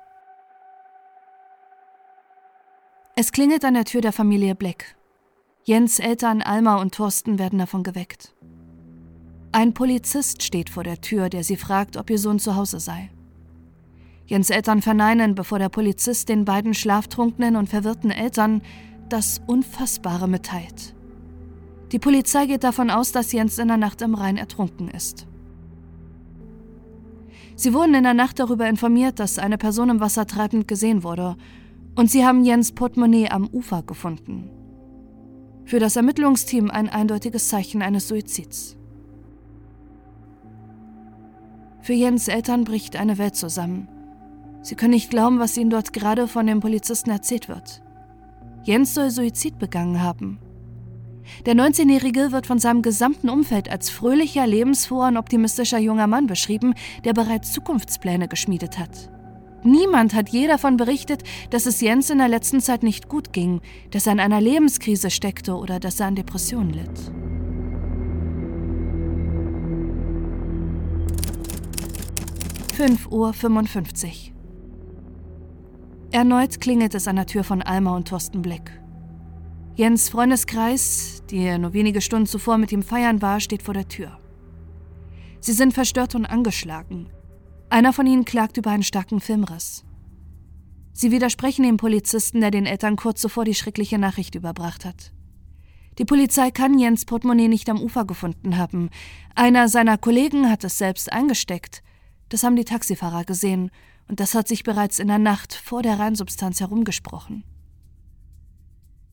Es 3.20 3.32
klingelt 3.32 3.66
an 3.66 3.74
der 3.74 3.86
Tür 3.86 4.02
der 4.02 4.14
Familie 4.14 4.54
Black. 4.54 4.96
Jens 5.64 5.98
Eltern 5.98 6.44
Alma 6.44 6.80
und 6.80 6.94
Thorsten 6.94 7.40
werden 7.40 7.58
davon 7.58 7.82
geweckt. 7.82 8.36
Ein 9.52 9.74
Polizist 9.74 10.44
steht 10.44 10.70
vor 10.70 10.84
der 10.84 11.02
Tür, 11.02 11.28
der 11.30 11.44
sie 11.44 11.56
fragt, 11.56 11.98
ob 11.98 12.12
ihr 12.12 12.20
Sohn 12.20 12.38
zu 12.38 12.56
Hause 12.56 12.80
sei. 12.80 13.10
Jens 14.28 14.52
Eltern 14.52 14.84
verneinen, 14.84 15.34
bevor 15.34 15.58
der 15.58 15.70
Polizist 15.70 16.30
den 16.30 16.46
beiden 16.46 16.76
schlaftrunkenen 16.76 17.56
und 17.56 17.70
verwirrten 17.70 18.12
Eltern 18.12 18.62
das 19.10 19.42
Unfassbare 19.48 20.28
mitteilt. 20.28 20.94
Die 21.92 21.98
Polizei 21.98 22.46
geht 22.46 22.64
davon 22.64 22.92
aus, 22.92 23.14
dass 23.14 23.32
Jens 23.32 23.58
in 23.58 23.70
der 23.70 23.78
Nacht 23.78 24.04
im 24.04 24.14
Rhein 24.14 24.38
ertrunken 24.38 24.90
ist. 24.90 25.26
Sie 27.56 27.74
wurden 27.74 27.96
in 27.96 28.04
der 28.04 28.14
Nacht 28.14 28.38
darüber 28.38 28.70
informiert, 28.70 29.20
dass 29.20 29.40
eine 29.40 29.58
Person 29.58 29.90
im 29.90 30.02
Wasser 30.02 30.28
treibend 30.28 30.68
gesehen 30.68 31.02
wurde, 31.02 31.36
und 31.98 32.12
sie 32.12 32.24
haben 32.24 32.46
Jens 32.46 32.74
Portemonnaie 32.74 33.30
am 33.30 33.48
Ufer 33.48 33.82
gefunden. 33.82 34.52
Für 35.66 35.80
das 35.80 35.96
Ermittlungsteam 35.96 36.70
ein 36.70 36.90
eindeutiges 36.90 37.50
Zeichen 37.50 37.82
eines 37.82 38.08
Suizids. 38.08 38.78
Für 41.82 41.94
Jens 41.94 42.28
Eltern 42.28 42.66
bricht 42.66 42.96
eine 42.98 43.18
Welt 43.18 43.36
zusammen. 43.36 43.90
Sie 44.62 44.76
können 44.76 44.94
nicht 44.94 45.10
glauben, 45.10 45.40
was 45.40 45.58
ihnen 45.58 45.72
dort 45.72 45.92
gerade 45.92 46.28
von 46.28 46.46
dem 46.46 46.60
Polizisten 46.60 47.10
erzählt 47.10 47.50
wird. 47.50 47.82
Jens 48.64 48.94
soll 48.94 49.10
Suizid 49.10 49.58
begangen 49.58 50.04
haben. 50.04 50.40
Der 51.48 51.56
19-Jährige 51.56 52.32
wird 52.32 52.46
von 52.46 52.60
seinem 52.60 52.84
gesamten 52.84 53.30
Umfeld 53.30 53.72
als 53.72 53.90
fröhlicher, 53.90 54.46
lebensfroher 54.46 55.08
und 55.08 55.18
optimistischer 55.18 55.80
junger 55.80 56.08
Mann 56.08 56.28
beschrieben, 56.28 56.76
der 57.06 57.14
bereits 57.14 57.54
Zukunftspläne 57.54 58.28
geschmiedet 58.28 58.78
hat. 58.78 59.10
Niemand 59.64 60.14
hat 60.14 60.30
je 60.30 60.48
davon 60.48 60.78
berichtet, 60.78 61.24
dass 61.50 61.66
es 61.66 61.82
Jens 61.82 62.10
in 62.10 62.20
der 62.20 62.30
letzten 62.30 62.62
Zeit 62.62 62.84
nicht 62.84 63.10
gut 63.10 63.34
ging, 63.34 63.62
dass 63.92 64.08
er 64.08 64.14
in 64.14 64.20
einer 64.20 64.40
Lebenskrise 64.40 65.10
steckte 65.10 65.56
oder 65.56 65.80
dass 65.80 66.00
er 66.00 66.08
an 66.08 66.16
Depressionen 66.16 66.72
litt. 66.72 67.12
Fünf 72.74 73.08
Uhr. 73.08 73.34
fünfundfünfzig. 73.34 74.34
Erneut 76.12 76.62
klingelt 76.62 76.94
es 76.96 77.08
an 77.08 77.16
der 77.18 77.26
Tür 77.26 77.44
von 77.44 77.62
Alma 77.62 77.96
und 77.96 78.08
Thorsten 78.08 78.42
Blick. 78.42 78.72
Jens 79.76 80.10
Freundeskreis, 80.10 81.24
der 81.30 81.58
nur 81.58 81.74
wenige 81.74 82.02
Stunden 82.02 82.28
zuvor 82.28 82.58
mit 82.58 82.72
ihm 82.72 82.84
feiern 82.84 83.22
war, 83.22 83.40
steht 83.40 83.64
vor 83.64 83.74
der 83.74 83.88
Tür. 83.88 84.18
Sie 85.40 85.54
sind 85.54 85.74
verstört 85.74 86.16
und 86.16 86.26
angeschlagen. 86.26 87.10
Einer 87.70 87.92
von 87.94 88.08
ihnen 88.08 88.26
klagt 88.26 88.58
über 88.58 88.72
einen 88.72 88.84
starken 88.84 89.20
Filmriss. 89.20 89.84
Sie 90.94 91.12
widersprechen 91.12 91.64
dem 91.64 91.78
Polizisten, 91.78 92.42
der 92.42 92.50
den 92.50 92.66
Eltern 92.66 92.96
kurz 92.96 93.22
zuvor 93.22 93.46
die 93.46 93.54
schreckliche 93.54 93.98
Nachricht 93.98 94.36
überbracht 94.36 94.86
hat. 94.86 95.12
Die 95.98 96.06
Polizei 96.06 96.52
kann 96.52 96.80
Jens 96.80 97.06
Portemonnaie 97.06 97.48
nicht 97.48 97.70
am 97.70 97.82
Ufer 97.82 98.06
gefunden 98.06 98.58
haben. 98.58 98.90
Einer 99.36 99.68
seiner 99.68 99.98
Kollegen 99.98 100.50
hat 100.50 100.64
es 100.64 100.78
selbst 100.78 101.12
eingesteckt. 101.12 101.84
Das 102.30 102.44
haben 102.44 102.56
die 102.56 102.66
Taxifahrer 102.66 103.26
gesehen, 103.26 103.72
und 104.08 104.20
das 104.20 104.34
hat 104.34 104.48
sich 104.48 104.64
bereits 104.64 105.00
in 105.00 105.08
der 105.08 105.20
Nacht 105.20 105.54
vor 105.54 105.82
der 105.82 106.00
Reinsubstanz 106.00 106.60
herumgesprochen. 106.62 107.44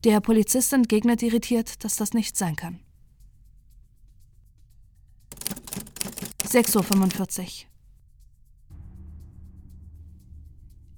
Der 0.04 0.20
Polizist 0.20 0.72
entgegnet 0.72 1.22
irritiert, 1.22 1.82
dass 1.82 1.96
das 1.96 2.12
nicht 2.12 2.36
sein 2.36 2.56
kann. 2.56 2.80
6.45 6.44 7.64
Uhr. 7.64 7.73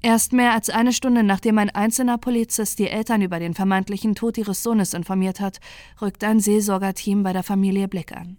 Erst 0.07 0.33
mehr 0.33 0.53
als 0.53 0.71
eine 0.71 0.93
Stunde 0.93 1.25
nachdem 1.25 1.59
ein 1.59 1.69
einzelner 1.69 2.17
Polizist 2.17 2.79
die 2.79 2.89
Eltern 2.89 3.23
über 3.23 3.41
den 3.41 3.55
vermeintlichen 3.55 4.15
Tod 4.15 4.39
ihres 4.39 4.63
Sohnes 4.63 4.95
informiert 4.95 5.41
hat, 5.41 5.59
rückt 6.01 6.23
ein 6.23 6.39
Seelsorgerteam 6.39 7.25
bei 7.25 7.33
der 7.33 7.43
Familie 7.43 7.89
Blick 7.89 8.17
an. 8.17 8.39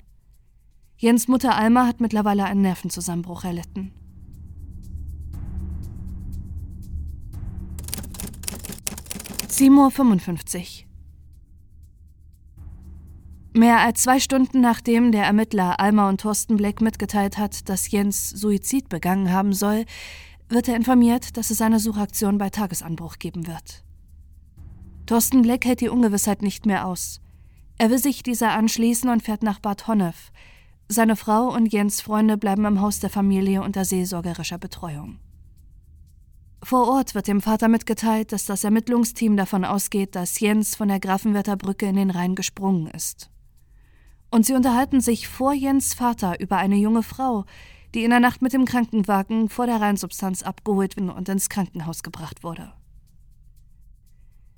Jens 0.95 1.27
Mutter 1.27 1.57
Alma 1.57 1.85
hat 1.85 1.99
mittlerweile 1.99 2.45
einen 2.45 2.61
Nervenzusammenbruch 2.61 3.43
erlitten. 3.43 3.91
7.55 9.49 10.85
Uhr. 10.85 10.87
Mehr 13.59 13.79
als 13.79 14.03
zwei 14.03 14.21
Stunden 14.21 14.61
nachdem 14.61 15.11
der 15.11 15.25
Ermittler 15.25 15.81
Alma 15.81 16.07
und 16.07 16.21
Thorsten 16.21 16.55
Black 16.55 16.79
mitgeteilt 16.79 17.37
hat, 17.37 17.67
dass 17.67 17.91
Jens 17.91 18.29
Suizid 18.29 18.87
begangen 18.87 19.33
haben 19.33 19.51
soll, 19.51 19.83
wird 20.49 20.67
er 20.67 20.75
informiert, 20.75 21.37
dass 21.37 21.49
es 21.49 21.61
eine 21.61 21.79
Suchaktion 21.79 22.37
bei 22.37 22.49
Tagesanbruch 22.49 23.19
geben 23.19 23.47
wird. 23.47 23.83
Thorsten 25.05 25.41
Black 25.41 25.65
hält 25.65 25.81
die 25.81 25.89
Ungewissheit 25.89 26.41
nicht 26.41 26.65
mehr 26.65 26.85
aus. 26.85 27.21
Er 27.77 27.89
will 27.89 27.99
sich 27.99 28.23
dieser 28.23 28.51
anschließen 28.51 29.09
und 29.09 29.23
fährt 29.23 29.43
nach 29.43 29.59
Bad 29.59 29.87
Honnef. 29.87 30.31
Seine 30.89 31.15
Frau 31.15 31.53
und 31.53 31.71
Jens 31.71 32.01
Freunde 32.01 32.37
bleiben 32.37 32.65
im 32.65 32.81
Haus 32.81 32.99
der 32.99 33.09
Familie 33.09 33.61
unter 33.61 33.85
seelsorgerischer 33.85 34.57
Betreuung. 34.57 35.19
Vor 36.63 36.87
Ort 36.87 37.13
wird 37.13 37.27
dem 37.27 37.39
Vater 37.39 37.67
mitgeteilt, 37.67 38.31
dass 38.31 38.45
das 38.45 38.63
Ermittlungsteam 38.63 39.37
davon 39.37 39.63
ausgeht, 39.63 40.15
dass 40.15 40.39
Jens 40.39 40.75
von 40.75 40.87
der 40.87 40.99
Grafenwerther 40.99 41.55
Brücke 41.55 41.85
in 41.85 41.95
den 41.95 42.09
Rhein 42.09 42.35
gesprungen 42.35 42.87
ist. 42.87 43.29
Und 44.31 44.45
sie 44.45 44.53
unterhalten 44.53 44.99
sich 44.99 45.27
vor 45.27 45.53
Jens 45.53 45.93
Vater 45.93 46.39
über 46.39 46.57
eine 46.57 46.75
junge 46.75 47.03
Frau, 47.03 47.45
die 47.93 48.03
in 48.03 48.09
der 48.09 48.19
Nacht 48.19 48.41
mit 48.41 48.53
dem 48.53 48.65
Krankenwagen 48.65 49.49
vor 49.49 49.65
der 49.65 49.81
Rheinsubstanz 49.81 50.43
abgeholt 50.43 50.97
und 50.97 51.29
ins 51.29 51.49
Krankenhaus 51.49 52.03
gebracht 52.03 52.43
wurde. 52.43 52.73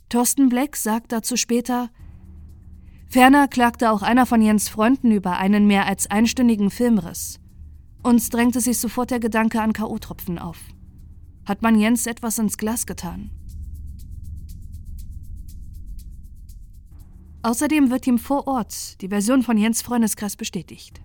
Thorsten 0.09 0.49
Black 0.49 0.75
sagt 0.75 1.11
dazu 1.11 1.37
später, 1.37 1.89
Ferner 3.07 3.47
klagte 3.47 3.91
auch 3.91 4.01
einer 4.01 4.25
von 4.25 4.41
Jens 4.41 4.69
Freunden 4.69 5.11
über 5.11 5.37
einen 5.37 5.67
mehr 5.67 5.85
als 5.85 6.09
einstündigen 6.09 6.69
Filmriss. 6.69 7.39
Uns 8.03 8.29
drängte 8.29 8.61
sich 8.61 8.79
sofort 8.79 9.11
der 9.11 9.19
Gedanke 9.19 9.61
an 9.61 9.73
K.O.-Tropfen 9.73 10.37
auf. 10.37 10.59
Hat 11.45 11.61
man 11.61 11.79
Jens 11.79 12.05
etwas 12.05 12.37
ins 12.39 12.57
Glas 12.57 12.85
getan? 12.85 13.31
Außerdem 17.41 17.89
wird 17.89 18.05
ihm 18.05 18.19
vor 18.19 18.47
Ort 18.47 19.01
die 19.01 19.07
Version 19.07 19.43
von 19.43 19.57
Jens 19.57 19.81
Freundeskreis 19.81 20.35
bestätigt. 20.35 21.01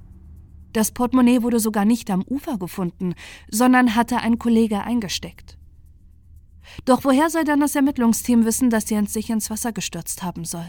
Das 0.75 0.91
Portemonnaie 0.91 1.43
wurde 1.43 1.61
sogar 1.61 1.85
nicht 1.85 2.11
am 2.11 2.25
Ufer 2.29 2.59
gefunden, 2.59 3.15
sondern 3.49 3.95
hatte 3.95 4.19
ein 4.19 4.41
Kollege 4.41 4.83
eingesteckt. 4.83 5.57
Doch 6.85 7.05
woher 7.05 7.31
soll 7.31 7.45
dann 7.45 7.61
das 7.61 7.77
Ermittlungsteam 7.77 8.45
wissen, 8.45 8.71
dass 8.71 8.91
Jens 8.91 9.13
sich 9.13 9.31
ins 9.31 9.51
Wasser 9.51 9.73
gestürzt 9.73 10.25
haben 10.25 10.45
soll? 10.45 10.67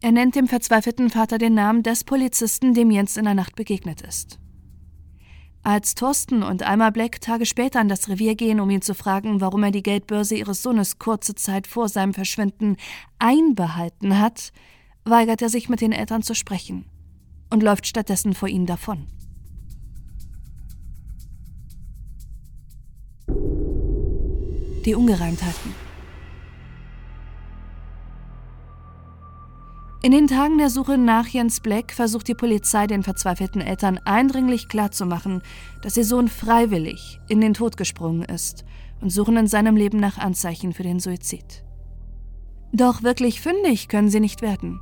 Er 0.00 0.10
nennt 0.10 0.34
dem 0.34 0.48
verzweifelten 0.48 1.08
Vater 1.08 1.38
den 1.38 1.54
Namen 1.54 1.84
des 1.84 2.02
Polizisten, 2.02 2.74
dem 2.74 2.90
Jens 2.90 3.16
in 3.16 3.26
der 3.26 3.34
Nacht 3.34 3.54
begegnet 3.54 4.00
ist. 4.00 4.40
Als 5.62 5.94
Thorsten 5.94 6.42
und 6.42 6.64
Alma 6.64 6.90
Black 6.90 7.20
Tage 7.20 7.46
später 7.46 7.78
an 7.78 7.88
das 7.88 8.08
Revier 8.08 8.34
gehen, 8.34 8.58
um 8.58 8.70
ihn 8.70 8.82
zu 8.82 8.94
fragen, 8.94 9.40
warum 9.40 9.62
er 9.62 9.70
die 9.70 9.84
Geldbörse 9.84 10.34
ihres 10.34 10.64
Sohnes 10.64 10.98
kurze 10.98 11.36
Zeit 11.36 11.68
vor 11.68 11.88
seinem 11.88 12.14
Verschwinden 12.14 12.76
einbehalten 13.20 14.18
hat, 14.18 14.52
weigert 15.04 15.42
er 15.42 15.48
sich 15.48 15.68
mit 15.68 15.80
den 15.80 15.92
Eltern 15.92 16.22
zu 16.22 16.34
sprechen 16.34 16.86
und 17.50 17.62
läuft 17.62 17.86
stattdessen 17.86 18.34
vor 18.34 18.48
ihnen 18.48 18.66
davon. 18.66 19.06
Die 24.84 24.94
Ungereimtheiten. 24.94 25.74
In 30.00 30.12
den 30.12 30.28
Tagen 30.28 30.58
der 30.58 30.70
Suche 30.70 30.96
nach 30.96 31.26
Jens 31.26 31.58
Black 31.60 31.92
versucht 31.92 32.28
die 32.28 32.34
Polizei 32.34 32.86
den 32.86 33.02
verzweifelten 33.02 33.60
Eltern 33.60 33.98
eindringlich 34.04 34.68
klarzumachen, 34.68 35.42
dass 35.82 35.96
ihr 35.96 36.04
Sohn 36.04 36.28
freiwillig 36.28 37.18
in 37.28 37.40
den 37.40 37.52
Tod 37.52 37.76
gesprungen 37.76 38.22
ist 38.22 38.64
und 39.00 39.10
suchen 39.10 39.36
in 39.36 39.48
seinem 39.48 39.76
Leben 39.76 39.98
nach 39.98 40.16
Anzeichen 40.16 40.72
für 40.72 40.84
den 40.84 41.00
Suizid. 41.00 41.64
Doch 42.72 43.02
wirklich 43.02 43.40
fündig 43.40 43.88
können 43.88 44.08
sie 44.08 44.20
nicht 44.20 44.40
werden. 44.40 44.80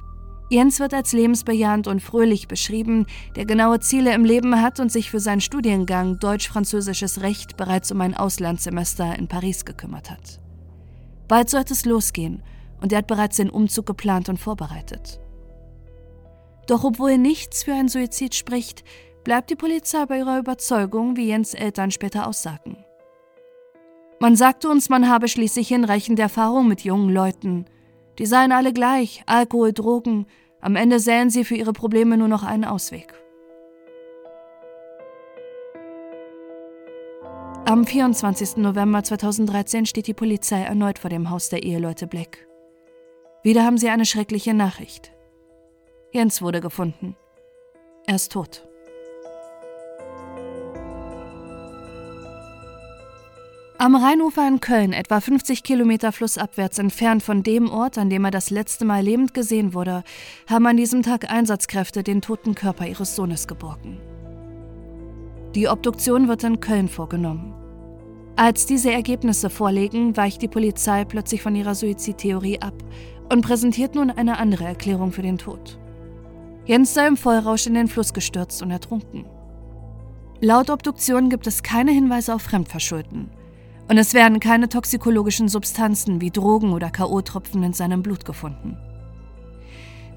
Jens 0.48 0.78
wird 0.78 0.94
als 0.94 1.12
lebensbejahend 1.12 1.88
und 1.88 2.00
fröhlich 2.00 2.46
beschrieben, 2.46 3.06
der 3.34 3.46
genaue 3.46 3.80
Ziele 3.80 4.14
im 4.14 4.24
Leben 4.24 4.62
hat 4.62 4.78
und 4.78 4.92
sich 4.92 5.10
für 5.10 5.18
seinen 5.18 5.40
Studiengang 5.40 6.20
Deutsch-Französisches 6.20 7.22
Recht 7.22 7.56
bereits 7.56 7.90
um 7.90 8.00
ein 8.00 8.16
Auslandssemester 8.16 9.18
in 9.18 9.26
Paris 9.26 9.64
gekümmert 9.64 10.10
hat. 10.10 10.40
Bald 11.26 11.50
sollte 11.50 11.72
es 11.72 11.84
losgehen 11.84 12.42
und 12.80 12.92
er 12.92 12.98
hat 12.98 13.08
bereits 13.08 13.36
den 13.36 13.50
Umzug 13.50 13.86
geplant 13.86 14.28
und 14.28 14.38
vorbereitet. 14.38 15.20
Doch 16.68 16.84
obwohl 16.84 17.18
nichts 17.18 17.64
für 17.64 17.72
einen 17.72 17.88
Suizid 17.88 18.34
spricht, 18.34 18.84
bleibt 19.24 19.50
die 19.50 19.56
Polizei 19.56 20.06
bei 20.06 20.18
ihrer 20.18 20.38
Überzeugung, 20.38 21.16
wie 21.16 21.26
Jens 21.26 21.54
Eltern 21.54 21.90
später 21.90 22.28
aussagen. 22.28 22.76
Man 24.20 24.36
sagte 24.36 24.68
uns, 24.68 24.88
man 24.88 25.08
habe 25.08 25.26
schließlich 25.26 25.68
hinreichende 25.68 26.22
Erfahrung 26.22 26.68
mit 26.68 26.82
jungen 26.82 27.12
Leuten. 27.12 27.66
Die 28.18 28.26
seien 28.26 28.52
alle 28.52 28.72
gleich, 28.72 29.22
Alkohol, 29.26 29.72
Drogen, 29.72 30.26
Am 30.66 30.74
Ende 30.74 30.98
sähen 30.98 31.30
sie 31.30 31.44
für 31.44 31.54
ihre 31.54 31.72
Probleme 31.72 32.16
nur 32.16 32.26
noch 32.26 32.42
einen 32.42 32.64
Ausweg. 32.64 33.14
Am 37.64 37.84
24. 37.86 38.56
November 38.56 39.04
2013 39.04 39.86
steht 39.86 40.08
die 40.08 40.14
Polizei 40.14 40.62
erneut 40.62 40.98
vor 40.98 41.08
dem 41.08 41.30
Haus 41.30 41.50
der 41.50 41.62
Eheleute 41.62 42.08
Black. 42.08 42.48
Wieder 43.44 43.64
haben 43.64 43.78
sie 43.78 43.88
eine 43.90 44.06
schreckliche 44.06 44.54
Nachricht. 44.54 45.12
Jens 46.12 46.42
wurde 46.42 46.60
gefunden. 46.60 47.16
Er 48.06 48.16
ist 48.16 48.32
tot. 48.32 48.66
Am 53.78 53.94
Rheinufer 53.94 54.48
in 54.48 54.60
Köln, 54.60 54.94
etwa 54.94 55.20
50 55.20 55.62
Kilometer 55.62 56.10
flussabwärts 56.10 56.78
entfernt 56.78 57.22
von 57.22 57.42
dem 57.42 57.70
Ort, 57.70 57.98
an 57.98 58.08
dem 58.08 58.24
er 58.24 58.30
das 58.30 58.48
letzte 58.48 58.86
Mal 58.86 59.02
lebend 59.02 59.34
gesehen 59.34 59.74
wurde, 59.74 60.02
haben 60.48 60.66
an 60.66 60.78
diesem 60.78 61.02
Tag 61.02 61.30
Einsatzkräfte 61.30 62.02
den 62.02 62.22
toten 62.22 62.54
Körper 62.54 62.86
ihres 62.86 63.14
Sohnes 63.14 63.46
geborgen. 63.46 64.00
Die 65.54 65.68
Obduktion 65.68 66.26
wird 66.26 66.42
in 66.44 66.60
Köln 66.60 66.88
vorgenommen. 66.88 67.52
Als 68.34 68.64
diese 68.64 68.90
Ergebnisse 68.90 69.50
vorlegen, 69.50 70.16
weicht 70.16 70.40
die 70.40 70.48
Polizei 70.48 71.04
plötzlich 71.04 71.42
von 71.42 71.54
ihrer 71.54 71.74
Suizidtheorie 71.74 72.60
ab 72.62 72.82
und 73.30 73.42
präsentiert 73.42 73.94
nun 73.94 74.10
eine 74.10 74.38
andere 74.38 74.64
Erklärung 74.64 75.12
für 75.12 75.22
den 75.22 75.36
Tod. 75.36 75.78
Jens 76.64 76.94
sei 76.94 77.06
im 77.06 77.18
Vollrausch 77.18 77.66
in 77.66 77.74
den 77.74 77.88
Fluss 77.88 78.14
gestürzt 78.14 78.62
und 78.62 78.70
ertrunken. 78.70 79.26
Laut 80.40 80.70
Obduktion 80.70 81.28
gibt 81.28 81.46
es 81.46 81.62
keine 81.62 81.92
Hinweise 81.92 82.34
auf 82.34 82.42
Fremdverschulden. 82.42 83.30
Und 83.88 83.98
es 83.98 84.14
werden 84.14 84.40
keine 84.40 84.68
toxikologischen 84.68 85.48
Substanzen 85.48 86.20
wie 86.20 86.30
Drogen 86.30 86.72
oder 86.72 86.90
K.O.-Tropfen 86.90 87.64
in 87.64 87.72
seinem 87.72 88.02
Blut 88.02 88.24
gefunden. 88.24 88.76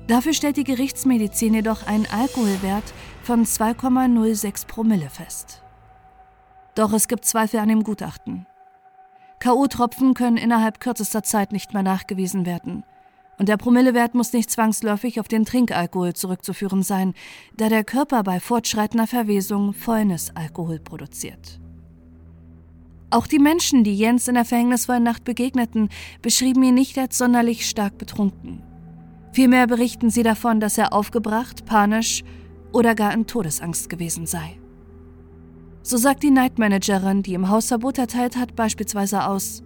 Dafür 0.08 0.34
stellt 0.34 0.58
die 0.58 0.64
Gerichtsmedizin 0.64 1.54
jedoch 1.54 1.86
einen 1.86 2.08
Alkoholwert 2.08 2.94
von 3.22 3.46
2,06 3.46 4.66
Promille 4.66 5.10
fest. 5.12 5.62
Doch 6.74 6.94
es 6.94 7.08
gibt 7.08 7.26
Zweifel 7.26 7.60
an 7.60 7.70
dem 7.70 7.84
Gutachten. 7.84 8.48
K.O.-Tropfen 9.40 10.16
können 10.16 10.38
innerhalb 10.38 10.80
kürzester 10.80 11.22
Zeit 11.22 11.52
nicht 11.52 11.74
mehr 11.74 11.84
nachgewiesen 11.84 12.48
werden. 12.48 12.84
Und 13.38 13.50
der 13.50 13.58
Promillewert 13.58 14.16
muss 14.16 14.34
nicht 14.34 14.50
zwangsläufig 14.50 15.20
auf 15.20 15.28
den 15.28 15.46
Trinkalkohol 15.46 16.14
zurückzuführen 16.14 16.82
sein, 16.82 17.14
da 17.56 17.70
der 17.70 17.84
Körper 17.84 18.24
bei 18.24 18.40
fortschreitender 18.40 19.08
Verwesung 19.08 19.74
Fäulnisalkohol 19.74 20.80
produziert. 20.80 21.60
Auch 23.12 23.26
die 23.26 23.40
Menschen, 23.40 23.84
die 23.84 23.96
Jens 23.96 24.28
in 24.28 24.36
der 24.36 24.46
verhängnisvollen 24.46 25.04
Nacht 25.04 25.24
begegneten, 25.24 25.90
beschrieben 26.22 26.62
ihn 26.64 26.76
nicht 26.76 26.98
als 26.98 27.18
sonderlich 27.18 27.68
stark 27.68 27.98
betrunken. 27.98 28.62
Vielmehr 29.32 29.68
berichten 29.68 30.10
sie 30.10 30.24
davon, 30.24 30.60
dass 30.60 30.78
er 30.78 30.94
aufgebracht, 30.94 31.66
panisch 31.66 32.24
oder 32.72 32.94
gar 32.94 33.14
in 33.14 33.26
Todesangst 33.26 33.90
gewesen 33.90 34.26
sei. 34.26 34.60
So 35.82 35.98
sagt 35.98 36.22
die 36.24 36.30
Nightmanagerin, 36.30 37.24
die 37.24 37.34
im 37.34 37.50
Haus 37.50 37.68
Verbot 37.68 37.98
erteilt 37.98 38.38
hat, 38.38 38.56
beispielsweise 38.56 39.26
aus. 39.26 39.64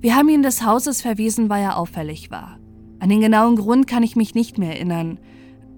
Wir 0.00 0.14
haben 0.14 0.28
ihn 0.28 0.42
des 0.42 0.64
Hauses 0.64 1.02
verwiesen, 1.02 1.48
weil 1.48 1.62
er 1.62 1.78
auffällig 1.78 2.30
war. 2.30 2.58
An 3.00 3.08
den 3.08 3.20
genauen 3.20 3.56
Grund 3.56 3.86
kann 3.86 4.02
ich 4.02 4.14
mich 4.14 4.34
nicht 4.34 4.58
mehr 4.58 4.74
erinnern. 4.74 5.18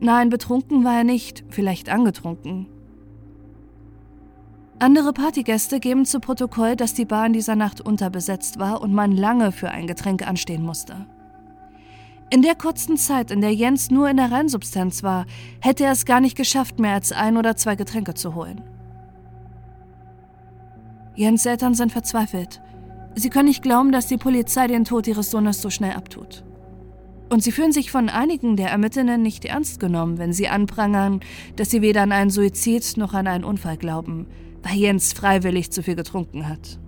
Nein, 0.00 0.28
betrunken 0.28 0.84
war 0.84 0.98
er 0.98 1.04
nicht, 1.04 1.44
vielleicht 1.48 1.88
angetrunken. 1.88 2.66
Andere 4.82 5.12
Partygäste 5.12 5.78
geben 5.78 6.04
zu 6.04 6.18
Protokoll, 6.18 6.74
dass 6.74 6.92
die 6.92 7.04
Bar 7.04 7.26
in 7.26 7.32
dieser 7.32 7.54
Nacht 7.54 7.80
unterbesetzt 7.80 8.58
war 8.58 8.82
und 8.82 8.92
man 8.92 9.12
lange 9.12 9.52
für 9.52 9.70
ein 9.70 9.86
Getränk 9.86 10.26
anstehen 10.26 10.64
musste. 10.64 11.06
In 12.30 12.42
der 12.42 12.56
kurzen 12.56 12.96
Zeit, 12.96 13.30
in 13.30 13.40
der 13.40 13.54
Jens 13.54 13.92
nur 13.92 14.10
in 14.10 14.16
der 14.16 14.32
Reinsubstanz 14.32 15.04
war, 15.04 15.26
hätte 15.60 15.84
er 15.84 15.92
es 15.92 16.04
gar 16.04 16.20
nicht 16.20 16.36
geschafft, 16.36 16.80
mehr 16.80 16.94
als 16.94 17.12
ein 17.12 17.36
oder 17.36 17.54
zwei 17.54 17.76
Getränke 17.76 18.14
zu 18.14 18.34
holen. 18.34 18.60
Jens 21.14 21.46
Eltern 21.46 21.74
sind 21.74 21.92
verzweifelt. 21.92 22.60
Sie 23.14 23.30
können 23.30 23.46
nicht 23.46 23.62
glauben, 23.62 23.92
dass 23.92 24.08
die 24.08 24.16
Polizei 24.16 24.66
den 24.66 24.84
Tod 24.84 25.06
ihres 25.06 25.30
Sohnes 25.30 25.62
so 25.62 25.70
schnell 25.70 25.92
abtut. 25.92 26.42
Und 27.30 27.44
sie 27.44 27.52
fühlen 27.52 27.70
sich 27.70 27.92
von 27.92 28.08
einigen 28.08 28.56
der 28.56 28.70
Ermittlenden 28.70 29.22
nicht 29.22 29.44
ernst 29.44 29.78
genommen, 29.78 30.18
wenn 30.18 30.32
sie 30.32 30.48
anprangern, 30.48 31.20
dass 31.54 31.70
sie 31.70 31.82
weder 31.82 32.02
an 32.02 32.10
einen 32.10 32.30
Suizid 32.30 32.96
noch 32.96 33.14
an 33.14 33.28
einen 33.28 33.44
Unfall 33.44 33.76
glauben, 33.76 34.26
weil 34.62 34.76
Jens 34.76 35.12
freiwillig 35.12 35.70
zu 35.70 35.82
viel 35.82 35.96
getrunken 35.96 36.48
hat. 36.48 36.78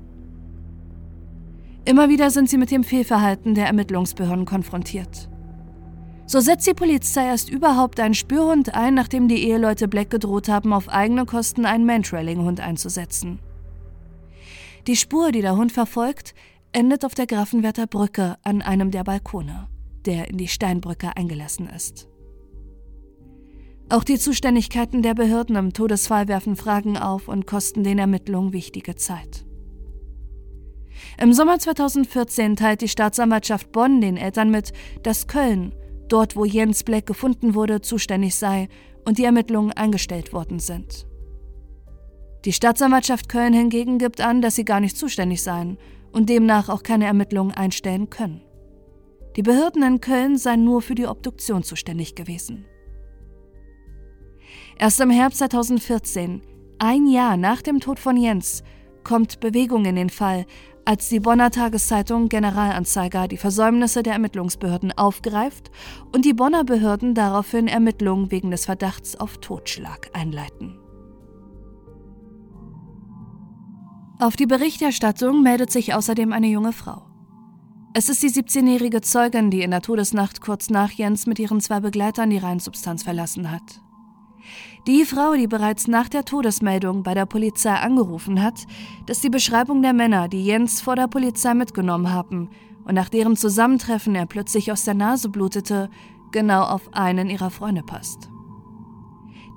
Immer 1.85 2.09
wieder 2.09 2.31
sind 2.31 2.49
sie 2.49 2.57
mit 2.57 2.71
dem 2.71 2.83
Fehlverhalten 2.83 3.55
der 3.55 3.67
Ermittlungsbehörden 3.67 4.47
konfrontiert. 4.47 5.29
So 6.27 6.41
setzt 6.41 6.67
die 6.67 6.73
Polizei 6.73 7.27
erst 7.27 7.51
überhaupt 7.51 8.01
einen 8.01 8.15
Spürhund 8.15 8.75
ein, 8.75 8.95
nachdem 8.95 9.29
die 9.29 9.47
Eheleute 9.47 9.89
Black 9.89 10.09
gedroht 10.09 10.49
haben, 10.49 10.73
auf 10.73 10.89
eigene 10.89 11.27
Kosten 11.27 11.67
einen 11.67 11.85
Mantrailing-Hund 11.85 12.61
einzusetzen. 12.61 13.41
Die 14.87 14.97
Spur, 14.97 15.33
die 15.33 15.43
der 15.43 15.57
Hund 15.57 15.73
verfolgt, 15.73 16.35
endet 16.73 17.05
auf 17.05 17.15
der 17.15 17.27
Grafenwerter 17.27 17.87
Brücke 17.87 18.37
an 18.43 18.63
einem 18.63 18.91
der 18.91 19.05
Balkone, 19.05 19.69
der 20.07 20.31
in 20.31 20.39
die 20.39 20.49
Steinbrücke 20.49 21.15
eingelassen 21.17 21.69
ist. 21.69 22.09
Auch 23.89 24.05
die 24.05 24.19
Zuständigkeiten 24.19 25.03
der 25.03 25.15
Behörden 25.15 25.57
im 25.57 25.73
Todesfall 25.73 26.29
werfen 26.29 26.57
Fragen 26.57 26.97
auf 26.97 27.29
und 27.29 27.47
kosten 27.47 27.85
den 27.85 27.99
Ermittlungen 27.99 28.53
wichtige 28.53 28.97
Zeit. 28.97 29.45
Im 31.21 31.33
Sommer 31.33 31.59
2014 31.59 32.57
teilt 32.57 32.81
die 32.81 32.89
Staatsanwaltschaft 32.89 33.73
Bonn 33.73 34.01
den 34.01 34.17
Eltern 34.17 34.51
mit, 34.51 34.73
dass 35.03 35.27
Köln 35.27 35.75
dort 36.09 36.37
wo 36.37 36.45
Jens 36.45 36.85
Black 36.85 37.07
gefunden 37.07 37.55
wurde, 37.55 37.81
zuständig 37.81 38.35
sei 38.35 38.69
und 39.05 39.19
die 39.19 39.25
Ermittlungen 39.25 39.73
eingestellt 39.73 40.33
worden 40.33 40.59
sind. 40.59 41.07
Die 42.45 42.53
Staatsanwaltschaft 42.53 43.29
Köln 43.29 43.55
hingegen 43.55 43.99
gibt 43.99 44.21
an, 44.21 44.43
dass 44.43 44.55
sie 44.55 44.65
gar 44.65 44.81
nicht 44.81 44.97
zuständig 44.97 45.43
seien 45.43 45.79
und 46.13 46.29
demnach 46.29 46.69
auch 46.69 46.83
keine 46.83 47.07
Ermittlungen 47.07 47.53
einstellen 47.55 48.11
können. 48.11 48.43
Die 49.37 49.43
Behörden 49.43 49.83
in 49.83 50.01
Köln 50.01 50.37
seien 50.37 50.65
nur 50.65 50.83
für 50.83 50.95
die 50.95 51.07
Obduktion 51.07 51.63
zuständig 51.63 52.15
gewesen. 52.15 52.67
Erst 54.79 55.01
im 55.01 55.11
Herbst 55.11 55.39
2014, 55.39 56.43
ein 56.79 57.07
Jahr 57.07 57.37
nach 57.37 57.63
dem 57.63 57.81
Tod 57.81 57.99
von 57.99 58.17
Jens, 58.17 58.63
kommt 59.05 59.41
Bewegung 59.41 59.85
in 59.85 59.97
den 59.97 60.11
Fall, 60.11 60.47
als 60.85 61.09
die 61.09 61.21
Bonner 61.21 61.51
Tageszeitung 61.51 62.29
Generalanzeiger 62.29 63.29
die 63.29 63.37
Versäumnisse 63.37 64.03
der 64.03 64.15
Ermittlungsbehörden 64.15 64.93
aufgreift 64.93 65.71
und 66.13 66.25
die 66.25 66.35
Bonner 66.35 66.65
Behörden 66.65 67.15
daraufhin 67.15 67.69
Ermittlungen 67.69 68.31
wegen 68.31 68.51
des 68.51 68.67
Verdachts 68.67 69.19
auf 69.19 69.39
Totschlag 69.39 70.11
einleiten. 70.13 70.79
Auf 74.19 74.37
die 74.37 74.47
Berichterstattung 74.47 75.43
meldet 75.43 75.71
sich 75.71 75.95
außerdem 75.95 76.33
eine 76.33 76.47
junge 76.47 76.73
Frau. 76.73 77.07
Es 77.95 78.09
ist 78.09 78.23
die 78.23 78.31
17-jährige 78.31 79.01
Zeugin, 79.01 79.51
die 79.51 79.63
in 79.63 79.71
der 79.71 79.83
Todesnacht 79.83 80.41
kurz 80.41 80.69
nach 80.69 80.91
Jens 80.91 81.27
mit 81.27 81.39
ihren 81.39 81.61
zwei 81.61 81.81
Begleitern 81.81 82.31
die 82.31 82.39
Reinsubstanz 82.39 83.05
verlassen 83.05 83.51
hat. 83.51 83.84
Die 84.87 85.05
Frau, 85.05 85.35
die 85.35 85.47
bereits 85.47 85.89
nach 85.89 86.09
der 86.09 86.25
Todesmeldung 86.25 87.03
bei 87.03 87.15
der 87.15 87.27
Polizei 87.27 87.73
angerufen 87.73 88.43
hat, 88.43 88.67
dass 89.07 89.21
die 89.21 89.31
Beschreibung 89.31 89.83
der 89.83 89.93
Männer, 89.93 90.29
die 90.29 90.45
Jens 90.45 90.81
vor 90.81 90.97
der 90.97 91.09
Polizei 91.09 91.55
mitgenommen 91.55 92.13
haben 92.13 92.51
und 92.85 92.95
nach 92.95 93.09
deren 93.09 93.37
Zusammentreffen 93.37 94.15
er 94.15 94.27
plötzlich 94.27 94.71
aus 94.71 94.85
der 94.85 94.95
Nase 94.95 95.29
blutete, 95.29 95.89
genau 96.33 96.65
auf 96.65 96.93
einen 96.93 97.31
ihrer 97.31 97.51
Freunde 97.51 97.83
passt. 97.83 98.29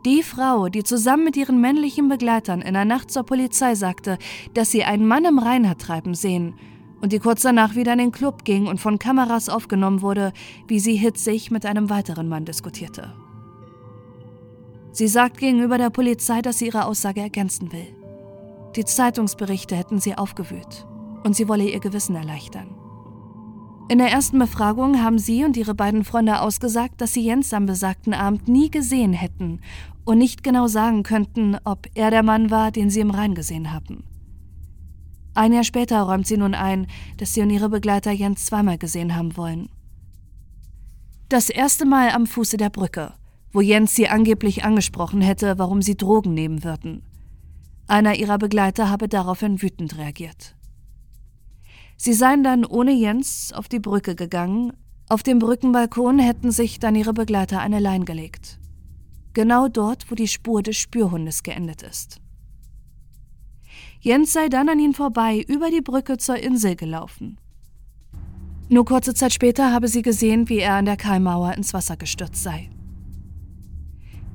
Die 0.05 0.23
Frau, 0.23 0.69
die 0.69 0.83
zusammen 0.83 1.25
mit 1.25 1.35
ihren 1.35 1.59
männlichen 1.59 2.07
Begleitern 2.07 2.61
in 2.61 2.73
der 2.73 2.85
Nacht 2.85 3.11
zur 3.11 3.23
Polizei 3.23 3.75
sagte, 3.75 4.17
dass 4.53 4.71
sie 4.71 4.83
einen 4.83 5.05
Mann 5.05 5.25
im 5.25 5.39
Rhein 5.39 5.67
hat 5.67 5.79
treiben 5.79 6.13
sehen 6.13 6.53
und 7.01 7.11
die 7.11 7.19
kurz 7.19 7.41
danach 7.41 7.75
wieder 7.75 7.93
in 7.93 7.99
den 7.99 8.11
Club 8.11 8.45
ging 8.45 8.67
und 8.67 8.79
von 8.79 8.99
Kameras 8.99 9.49
aufgenommen 9.49 10.01
wurde, 10.01 10.31
wie 10.67 10.79
sie 10.79 10.95
hitzig 10.95 11.51
mit 11.51 11.65
einem 11.65 11.89
weiteren 11.89 12.29
Mann 12.29 12.45
diskutierte. 12.45 13.13
Sie 14.97 15.07
sagt 15.07 15.37
gegenüber 15.37 15.77
der 15.77 15.91
Polizei, 15.91 16.41
dass 16.41 16.57
sie 16.57 16.65
ihre 16.65 16.85
Aussage 16.85 17.21
ergänzen 17.21 17.71
will. 17.71 17.85
Die 18.75 18.83
Zeitungsberichte 18.83 19.75
hätten 19.75 19.99
sie 19.99 20.17
aufgewühlt 20.17 20.87
und 21.23 21.35
sie 21.35 21.47
wolle 21.47 21.69
ihr 21.69 21.79
Gewissen 21.79 22.15
erleichtern. 22.15 22.75
In 23.89 23.99
der 23.99 24.09
ersten 24.09 24.39
Befragung 24.39 25.03
haben 25.03 25.19
sie 25.19 25.45
und 25.45 25.55
ihre 25.55 25.75
beiden 25.75 26.03
Freunde 26.03 26.41
ausgesagt, 26.41 26.99
dass 26.99 27.13
sie 27.13 27.21
Jens 27.21 27.53
am 27.53 27.67
besagten 27.67 28.15
Abend 28.15 28.47
nie 28.47 28.71
gesehen 28.71 29.13
hätten 29.13 29.61
und 30.03 30.17
nicht 30.17 30.43
genau 30.43 30.65
sagen 30.65 31.03
könnten, 31.03 31.57
ob 31.63 31.85
er 31.93 32.09
der 32.09 32.23
Mann 32.23 32.49
war, 32.49 32.71
den 32.71 32.89
sie 32.89 33.01
im 33.01 33.11
Rhein 33.11 33.35
gesehen 33.35 33.71
haben. 33.71 34.03
Ein 35.35 35.53
Jahr 35.53 35.63
später 35.63 36.01
räumt 36.01 36.25
sie 36.25 36.37
nun 36.37 36.55
ein, 36.55 36.87
dass 37.17 37.35
sie 37.35 37.43
und 37.43 37.51
ihre 37.51 37.69
Begleiter 37.69 38.11
Jens 38.11 38.45
zweimal 38.45 38.79
gesehen 38.79 39.15
haben 39.15 39.37
wollen. 39.37 39.69
Das 41.29 41.51
erste 41.51 41.85
Mal 41.85 42.09
am 42.09 42.25
Fuße 42.25 42.57
der 42.57 42.71
Brücke, 42.71 43.13
wo 43.57 43.61
Jens 43.61 43.95
sie 43.95 44.07
angeblich 44.07 44.63
angesprochen 44.63 45.19
hätte, 45.19 45.57
warum 45.57 45.81
sie 45.81 45.97
Drogen 45.97 46.35
nehmen 46.35 46.63
würden. 46.63 47.01
Einer 47.87 48.13
ihrer 48.13 48.37
Begleiter 48.37 48.91
habe 48.91 49.09
daraufhin 49.09 49.63
wütend 49.63 49.97
reagiert. 49.97 50.55
Sie 51.97 52.13
seien 52.13 52.43
dann 52.43 52.65
ohne 52.65 52.91
Jens 52.91 53.51
auf 53.51 53.67
die 53.67 53.79
Brücke 53.79 54.13
gegangen, 54.13 54.73
Auf 55.09 55.23
dem 55.23 55.39
Brückenbalkon 55.39 56.19
hätten 56.19 56.51
sich 56.51 56.77
dann 56.77 56.93
ihre 56.93 57.13
Begleiter 57.13 57.59
eine 57.59 57.79
Lein 57.79 58.05
gelegt. 58.05 58.59
Genau 59.33 59.69
dort, 59.69 60.11
wo 60.11 60.15
die 60.15 60.27
Spur 60.27 60.61
des 60.61 60.77
Spürhundes 60.77 61.41
geendet 61.41 61.81
ist. 61.81 62.21
Jens 64.01 64.33
sei 64.33 64.49
dann 64.49 64.69
an 64.69 64.79
ihnen 64.79 64.93
vorbei 64.93 65.43
über 65.47 65.71
die 65.71 65.81
Brücke 65.81 66.17
zur 66.19 66.35
Insel 66.35 66.75
gelaufen. 66.75 67.39
Nur 68.69 68.85
kurze 68.85 69.15
Zeit 69.15 69.33
später 69.33 69.71
habe 69.73 69.87
sie 69.87 70.03
gesehen, 70.03 70.47
wie 70.47 70.59
er 70.59 70.75
an 70.75 70.85
der 70.85 70.97
Kaimauer 70.97 71.53
ins 71.55 71.73
Wasser 71.73 71.97
gestürzt 71.97 72.43
sei. 72.43 72.69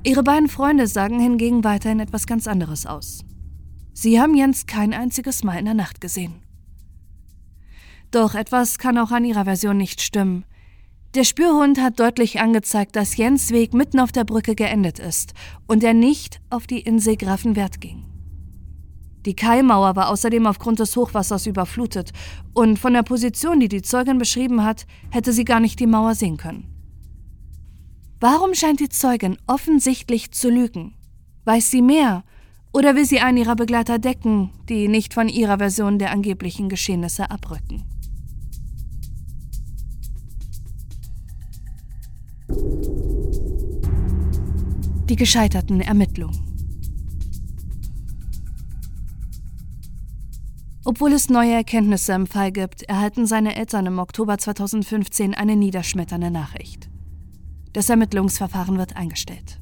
Ihre 0.05 0.21
beiden 0.21 0.49
Freunde 0.49 0.87
sagen 0.87 1.19
hingegen 1.19 1.63
weiterhin 1.63 2.01
etwas 2.01 2.27
ganz 2.27 2.45
anderes 2.45 2.85
aus. 2.85 3.23
Sie 3.93 4.19
haben 4.19 4.35
Jens 4.35 4.65
kein 4.65 4.93
einziges 4.93 5.45
Mal 5.45 5.57
in 5.57 5.65
der 5.65 5.73
Nacht 5.73 6.01
gesehen. 6.01 6.41
Doch 8.11 8.35
etwas 8.35 8.77
kann 8.77 8.97
auch 8.97 9.11
an 9.11 9.23
ihrer 9.23 9.45
Version 9.45 9.77
nicht 9.77 10.01
stimmen. 10.01 10.43
Der 11.15 11.23
Spürhund 11.23 11.79
hat 11.79 11.99
deutlich 11.99 12.41
angezeigt, 12.41 12.95
dass 12.95 13.15
Jens 13.15 13.51
Weg 13.51 13.73
mitten 13.73 13.99
auf 13.99 14.11
der 14.11 14.25
Brücke 14.25 14.55
geendet 14.55 14.99
ist 14.99 15.33
und 15.67 15.83
er 15.83 15.93
nicht 15.93 16.41
auf 16.49 16.67
die 16.67 16.81
Insel 16.81 17.15
Grafenwert 17.15 17.79
ging. 17.79 18.03
Die 19.25 19.35
Kaimauer 19.35 19.95
war 19.95 20.09
außerdem 20.09 20.45
aufgrund 20.47 20.79
des 20.79 20.97
Hochwassers 20.97 21.47
überflutet 21.47 22.11
und 22.53 22.77
von 22.77 22.93
der 22.93 23.03
Position, 23.03 23.61
die 23.61 23.69
die 23.69 23.81
Zeugin 23.81 24.17
beschrieben 24.17 24.65
hat, 24.65 24.85
hätte 25.11 25.31
sie 25.31 25.45
gar 25.45 25.61
nicht 25.61 25.79
die 25.79 25.87
Mauer 25.87 26.13
sehen 26.13 26.35
können. 26.35 26.72
Warum 28.23 28.53
scheint 28.53 28.79
die 28.79 28.87
Zeugin 28.87 29.37
offensichtlich 29.47 30.31
zu 30.31 30.49
lügen? 30.49 30.93
Weiß 31.43 31.69
sie 31.69 31.81
mehr 31.81 32.23
oder 32.71 32.95
will 32.95 33.03
sie 33.03 33.19
einen 33.19 33.35
ihrer 33.37 33.57
Begleiter 33.57 33.99
decken, 33.99 34.51
die 34.69 34.87
nicht 34.87 35.13
von 35.13 35.27
ihrer 35.27 35.57
Version 35.57 35.99
der 35.99 36.11
angeblichen 36.11 36.69
Geschehnisse 36.69 37.29
abrücken? 37.29 37.83
Die 45.09 45.17
gescheiterten 45.17 45.81
Ermittlungen. 45.81 46.39
Obwohl 50.85 51.11
es 51.11 51.29
neue 51.29 51.51
Erkenntnisse 51.51 52.13
im 52.13 52.27
Fall 52.27 52.53
gibt, 52.53 52.83
erhalten 52.83 53.25
seine 53.25 53.57
Eltern 53.57 53.85
im 53.85 53.99
Oktober 53.99 54.37
2015 54.37 55.33
eine 55.33 55.57
niederschmetternde 55.57 56.31
Nachricht. 56.31 56.92
Das 57.73 57.89
Ermittlungsverfahren 57.89 58.77
wird 58.77 58.95
eingestellt. 58.95 59.59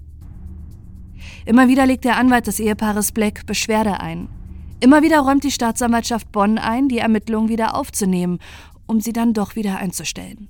Immer 1.46 1.68
wieder 1.68 1.86
legt 1.86 2.04
der 2.04 2.18
Anwalt 2.18 2.48
des 2.48 2.60
Ehepaares 2.60 3.12
Black 3.12 3.46
Beschwerde 3.46 4.00
ein. 4.00 4.28
Immer 4.80 5.02
wieder 5.02 5.20
räumt 5.20 5.44
die 5.44 5.52
Staatsanwaltschaft 5.52 6.32
Bonn 6.32 6.58
ein, 6.58 6.90
die 6.90 6.98
Ermittlungen 6.98 7.50
wieder 7.50 7.76
aufzunehmen, 7.76 8.40
um 8.86 9.00
sie 9.00 9.14
dann 9.14 9.34
doch 9.34 9.56
wieder 9.56 9.78
einzustellen. 9.78 10.50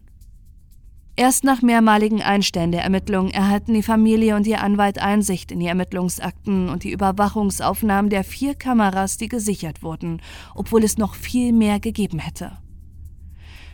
Erst 1.17 1.43
nach 1.43 1.61
mehrmaligen 1.61 2.21
Einstellen 2.21 2.71
der 2.71 2.83
Ermittlungen 2.83 3.31
erhalten 3.31 3.73
die 3.73 3.83
Familie 3.83 4.35
und 4.35 4.47
ihr 4.47 4.61
Anwalt 4.61 4.97
Einsicht 4.97 5.51
in 5.51 5.59
die 5.59 5.67
Ermittlungsakten 5.67 6.69
und 6.69 6.83
die 6.83 6.91
Überwachungsaufnahmen 6.91 8.09
der 8.09 8.23
vier 8.23 8.55
Kameras, 8.55 9.17
die 9.17 9.27
gesichert 9.27 9.83
wurden, 9.83 10.21
obwohl 10.55 10.83
es 10.83 10.97
noch 10.97 11.13
viel 11.13 11.51
mehr 11.51 11.79
gegeben 11.79 12.19
hätte. 12.19 12.53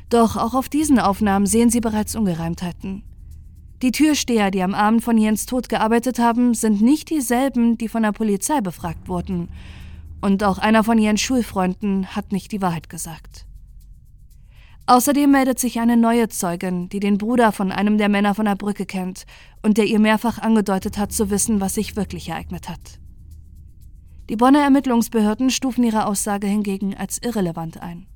Doch 0.10 0.36
auch 0.36 0.56
auf 0.56 0.68
diesen 0.68 1.00
Aufnahmen 1.00 1.46
sehen 1.46 1.70
sie 1.70 1.80
bereits 1.80 2.16
Ungereimtheiten. 2.16 3.04
Die 3.84 3.92
Türsteher, 3.92 4.50
die 4.50 4.64
am 4.64 4.74
Abend 4.74 5.04
von 5.04 5.20
Jens 5.20 5.46
Tod 5.46 5.70
gearbeitet 5.70 6.18
haben, 6.18 6.56
sind 6.56 6.82
nicht 6.82 7.12
dieselben, 7.12 7.78
die 7.78 7.88
von 7.88 8.02
der 8.02 8.12
Polizei 8.12 8.60
befragt 8.60 9.08
wurden. 9.08 9.50
Und 10.20 10.44
auch 10.44 10.58
einer 10.58 10.84
von 10.84 10.98
Jens 10.98 11.22
Schulfreunden 11.22 12.16
hat 12.16 12.32
nicht 12.32 12.52
die 12.52 12.62
Wahrheit 12.62 12.90
gesagt. 12.90 13.46
Außerdem 14.88 15.30
meldet 15.30 15.60
sich 15.60 15.80
eine 15.80 15.96
neue 15.96 16.28
Zeugin, 16.30 16.90
die 16.90 17.00
den 17.00 17.20
Bruder 17.20 17.52
von 17.52 17.72
einem 17.72 18.00
der 18.00 18.10
Männer 18.10 18.34
von 18.34 18.46
der 18.46 18.56
Brücke 18.56 18.86
kennt 18.86 19.26
und 19.62 19.78
der 19.78 19.86
ihr 19.86 20.00
mehrfach 20.00 20.40
angedeutet 20.40 20.98
hat 20.98 21.12
zu 21.12 21.30
wissen, 21.30 21.62
was 21.62 21.76
sich 21.76 21.96
wirklich 21.96 22.30
ereignet 22.30 22.70
hat. 22.70 23.00
Die 24.30 24.38
Bonner 24.38 24.62
Ermittlungsbehörden 24.62 25.50
stufen 25.50 25.84
ihre 25.84 26.08
Aussage 26.08 26.48
hingegen 26.48 26.96
als 26.96 27.22
irrelevant 27.22 27.82
ein. 27.82 28.08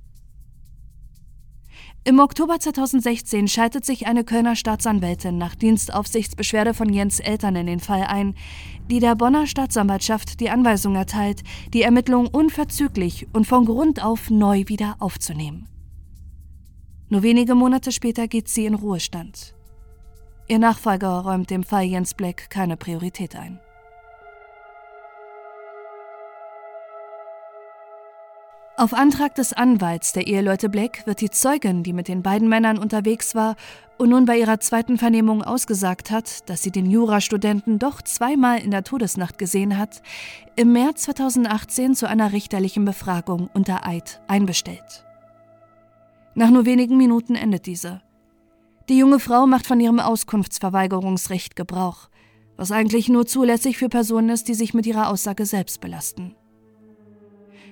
Im 2.03 2.19
Oktober 2.19 2.59
2016 2.59 3.47
schaltet 3.47 3.85
sich 3.85 4.07
eine 4.07 4.23
Kölner 4.23 4.55
Staatsanwältin 4.55 5.37
nach 5.37 5.53
Dienstaufsichtsbeschwerde 5.53 6.73
von 6.73 6.91
Jens 6.91 7.19
Eltern 7.19 7.55
in 7.55 7.67
den 7.67 7.79
Fall 7.79 8.05
ein, 8.05 8.33
die 8.89 8.99
der 8.99 9.15
Bonner 9.15 9.45
Staatsanwaltschaft 9.45 10.39
die 10.39 10.49
Anweisung 10.49 10.95
erteilt, 10.95 11.43
die 11.75 11.83
Ermittlungen 11.83 12.27
unverzüglich 12.27 13.27
und 13.33 13.45
von 13.45 13.65
Grund 13.65 14.03
auf 14.03 14.31
neu 14.31 14.63
wieder 14.65 14.95
aufzunehmen. 14.97 15.67
Nur 17.09 17.21
wenige 17.21 17.53
Monate 17.53 17.91
später 17.91 18.27
geht 18.27 18.47
sie 18.47 18.65
in 18.65 18.73
Ruhestand. 18.73 19.53
Ihr 20.47 20.57
Nachfolger 20.57 21.19
räumt 21.19 21.51
dem 21.51 21.63
Fall 21.63 21.83
Jens 21.83 22.15
Black 22.15 22.49
keine 22.49 22.77
Priorität 22.77 23.35
ein. 23.35 23.59
Auf 28.81 28.95
Antrag 28.95 29.35
des 29.35 29.53
Anwalts 29.53 30.11
der 30.11 30.25
Eheleute 30.25 30.67
Black 30.67 31.05
wird 31.05 31.21
die 31.21 31.29
Zeugin, 31.29 31.83
die 31.83 31.93
mit 31.93 32.07
den 32.07 32.23
beiden 32.23 32.49
Männern 32.49 32.79
unterwegs 32.79 33.35
war 33.35 33.55
und 33.99 34.09
nun 34.09 34.25
bei 34.25 34.39
ihrer 34.39 34.59
zweiten 34.59 34.97
Vernehmung 34.97 35.43
ausgesagt 35.43 36.09
hat, 36.09 36.49
dass 36.49 36.63
sie 36.63 36.71
den 36.71 36.89
Jurastudenten 36.89 37.77
doch 37.77 38.01
zweimal 38.01 38.57
in 38.57 38.71
der 38.71 38.83
Todesnacht 38.83 39.37
gesehen 39.37 39.77
hat, 39.77 40.01
im 40.55 40.73
März 40.73 41.03
2018 41.03 41.93
zu 41.93 42.09
einer 42.09 42.31
richterlichen 42.31 42.83
Befragung 42.83 43.51
unter 43.53 43.85
Eid 43.85 44.19
einbestellt. 44.27 45.05
Nach 46.33 46.49
nur 46.49 46.65
wenigen 46.65 46.97
Minuten 46.97 47.35
endet 47.35 47.67
diese. 47.67 48.01
Die 48.89 48.97
junge 48.97 49.19
Frau 49.19 49.45
macht 49.45 49.67
von 49.67 49.79
ihrem 49.79 49.99
Auskunftsverweigerungsrecht 49.99 51.55
Gebrauch, 51.55 52.09
was 52.57 52.71
eigentlich 52.71 53.09
nur 53.09 53.27
zulässig 53.27 53.77
für 53.77 53.89
Personen 53.89 54.29
ist, 54.29 54.47
die 54.47 54.55
sich 54.55 54.73
mit 54.73 54.87
ihrer 54.87 55.11
Aussage 55.11 55.45
selbst 55.45 55.81
belasten. 55.81 56.35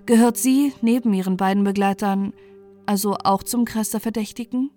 Gehört 0.09 0.37
sie, 0.37 0.73
neben 0.81 1.13
ihren 1.13 1.37
beiden 1.37 1.63
Begleitern, 1.63 2.33
also 2.87 3.15
auch 3.23 3.43
zum 3.43 3.63
Kreis 3.63 3.91
der 3.91 3.99
Verdächtigen? 3.99 4.71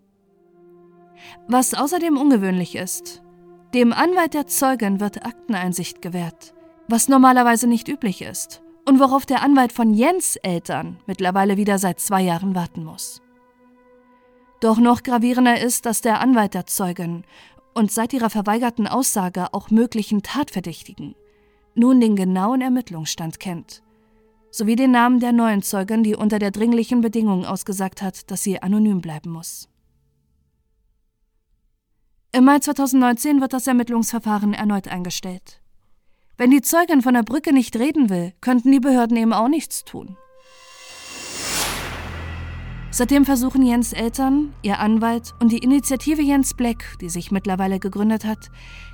Was 1.48 1.72
außerdem 1.72 2.18
ungewöhnlich 2.18 2.76
ist, 2.76 3.22
dem 3.72 3.94
Anwalt 3.94 4.34
der 4.34 4.46
Zeugin 4.46 5.00
wird 5.00 5.24
Akteneinsicht 5.24 6.02
gewährt, 6.02 6.52
was 6.86 7.08
normalerweise 7.08 7.66
nicht 7.66 7.88
üblich 7.88 8.20
ist 8.20 8.60
und 8.86 9.00
worauf 9.00 9.24
der 9.24 9.40
Anwalt 9.40 9.72
von 9.72 9.94
Jens 9.94 10.36
Eltern 10.36 10.98
mittlerweile 11.06 11.56
wieder 11.56 11.78
seit 11.78 11.98
zwei 11.98 12.20
Jahren 12.20 12.54
warten 12.54 12.84
muss. 12.84 13.22
Doch 14.60 14.76
noch 14.76 15.02
gravierender 15.02 15.58
ist, 15.58 15.86
dass 15.86 16.02
der 16.02 16.20
Anwalt 16.20 16.52
der 16.52 16.66
Zeugin 16.66 17.24
und 17.72 17.90
seit 17.90 18.12
ihrer 18.12 18.28
verweigerten 18.28 18.86
Aussage 18.86 19.54
auch 19.54 19.70
möglichen 19.70 20.22
Tatverdächtigen 20.22 21.14
nun 21.74 22.02
den 22.02 22.16
genauen 22.16 22.60
Ermittlungsstand 22.60 23.40
kennt, 23.40 23.82
sowie 24.52 24.76
den 24.76 24.92
Namen 24.92 25.18
der 25.18 25.32
neuen 25.32 25.62
Zeugin, 25.62 26.04
die 26.04 26.14
unter 26.14 26.38
der 26.38 26.52
dringlichen 26.52 27.00
Bedingung 27.00 27.44
ausgesagt 27.44 28.02
hat, 28.02 28.30
dass 28.30 28.42
sie 28.42 28.62
anonym 28.62 29.00
bleiben 29.00 29.30
muss. 29.30 29.68
Im 32.32 32.44
Mai 32.44 32.60
2019 32.60 33.40
wird 33.40 33.52
das 33.52 33.66
Ermittlungsverfahren 33.66 34.54
erneut 34.54 34.88
eingestellt. 34.88 35.60
Wenn 36.38 36.50
die 36.50 36.62
Zeugin 36.62 37.02
von 37.02 37.14
der 37.14 37.22
Brücke 37.22 37.52
nicht 37.52 37.76
reden 37.76 38.08
will, 38.08 38.32
könnten 38.40 38.72
die 38.72 38.80
Behörden 38.80 39.16
eben 39.16 39.32
auch 39.32 39.48
nichts 39.48 39.84
tun. 39.84 40.16
Seitdem 42.90 43.24
versuchen 43.24 43.64
Jens 43.64 43.94
Eltern, 43.94 44.52
ihr 44.62 44.78
Anwalt 44.78 45.32
und 45.40 45.50
die 45.50 45.58
Initiative 45.58 46.20
Jens 46.20 46.54
Black, 46.54 46.98
die 47.00 47.08
sich 47.08 47.30
mittlerweile 47.30 47.78
gegründet 47.78 48.26
hat, 48.26 48.50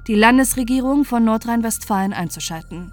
die 0.07 0.15
Landesregierung 0.15 1.05
von 1.05 1.25
Nordrhein-Westfalen 1.25 2.13
einzuschalten. 2.13 2.93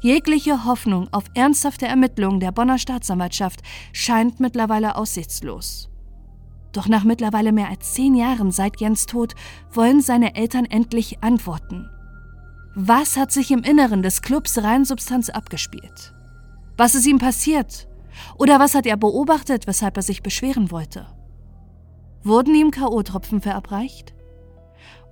Jegliche 0.00 0.64
Hoffnung 0.64 1.08
auf 1.12 1.24
ernsthafte 1.34 1.86
Ermittlungen 1.86 2.40
der 2.40 2.52
Bonner 2.52 2.78
Staatsanwaltschaft 2.78 3.62
scheint 3.92 4.40
mittlerweile 4.40 4.96
aussichtslos. 4.96 5.88
Doch 6.72 6.88
nach 6.88 7.04
mittlerweile 7.04 7.52
mehr 7.52 7.68
als 7.68 7.94
zehn 7.94 8.14
Jahren 8.14 8.50
seit 8.50 8.80
Jens 8.80 9.06
Tod 9.06 9.34
wollen 9.72 10.02
seine 10.02 10.34
Eltern 10.34 10.66
endlich 10.66 11.22
antworten. 11.22 11.88
Was 12.74 13.16
hat 13.16 13.32
sich 13.32 13.50
im 13.50 13.62
Inneren 13.62 14.02
des 14.02 14.20
Clubs 14.20 14.62
Reinsubstanz 14.62 15.30
abgespielt? 15.30 16.12
Was 16.76 16.94
ist 16.94 17.06
ihm 17.06 17.18
passiert 17.18 17.88
oder 18.36 18.60
was 18.60 18.74
hat 18.74 18.84
er 18.84 18.98
beobachtet, 18.98 19.66
weshalb 19.66 19.96
er 19.96 20.02
sich 20.02 20.22
beschweren 20.22 20.70
wollte? 20.70 21.06
Wurden 22.22 22.54
ihm 22.54 22.70
K.O.-Tropfen 22.70 23.40
verabreicht? 23.40 24.14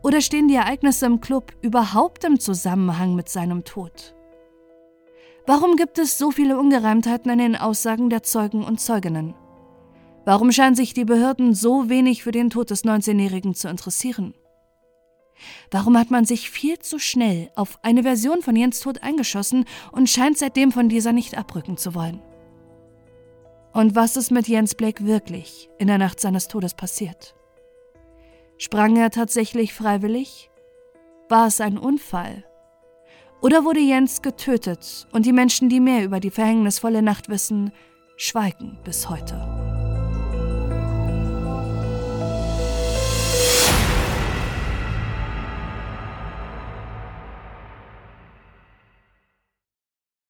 Oder 0.03 0.21
stehen 0.21 0.49
die 0.49 0.57
Ereignisse 0.57 1.07
im 1.07 1.23
Club 1.23 1.55
überhaupt 1.63 2.25
im 2.25 2.39
Zusammenhang 2.39 3.15
mit 3.15 3.31
seinem 3.31 3.65
Tod? 3.65 4.14
Warum 5.47 5.77
gibt 5.77 5.99
es 5.99 6.17
so 6.17 6.31
viele 6.31 6.59
Ungereimtheiten 6.59 7.31
in 7.31 7.39
den 7.39 7.57
Aussagen 7.57 8.09
der 8.09 8.23
Zeugen 8.23 8.65
und 8.65 8.81
Zeuginnen? 8.81 9.35
Warum 10.25 10.51
scheinen 10.53 10.75
sich 10.75 10.95
die 10.95 11.05
Behörden 11.05 11.53
so 11.53 11.91
wenig 11.91 12.23
für 12.23 12.33
den 12.33 12.49
Tod 12.49 12.71
des 12.71 12.85
19-Jährigen 12.85 13.55
zu 13.55 13.69
interessieren? 13.69 14.33
Warum 15.71 15.99
hat 15.99 16.11
man 16.11 16.25
sich 16.25 16.49
viel 16.49 16.79
zu 16.79 16.99
schnell 16.99 17.51
auf 17.57 17.79
eine 17.83 18.05
Version 18.05 18.41
von 18.41 18.57
Jens 18.57 18.81
Tod 18.81 19.03
eingeschossen 19.03 19.67
und 19.93 20.09
scheint 20.09 20.39
seitdem 20.39 20.73
von 20.73 20.89
dieser 20.89 21.13
nicht 21.13 21.37
abrücken 21.37 21.77
zu 21.77 21.95
wollen? 21.95 22.23
Und 23.75 23.95
was 23.95 24.17
ist 24.17 24.31
mit 24.31 24.49
Jens 24.49 24.75
Blake 24.75 25.05
wirklich 25.05 25.69
in 25.79 25.89
der 25.89 25.99
Nacht 25.99 26.21
seines 26.21 26.49
Todes 26.49 26.73
passiert? 26.73 27.35
Sprang 28.57 28.97
er 28.97 29.11
tatsächlich 29.11 29.75
freiwillig? 29.75 30.49
War 31.29 31.49
es 31.49 31.61
ein 31.61 31.77
Unfall? 31.77 32.45
Oder 33.45 33.67
wurde 33.67 33.81
Jens 33.81 34.23
getötet 34.23 35.07
und 35.13 35.27
die 35.27 35.33
Menschen, 35.35 35.69
die 35.69 35.79
mehr 35.79 36.03
über 36.03 36.19
die 36.19 36.31
verhängnisvolle 36.31 37.03
Nacht 37.03 37.29
wissen, 37.29 37.73
schweigen 38.17 38.79
bis 38.85 39.11
heute? 39.11 39.54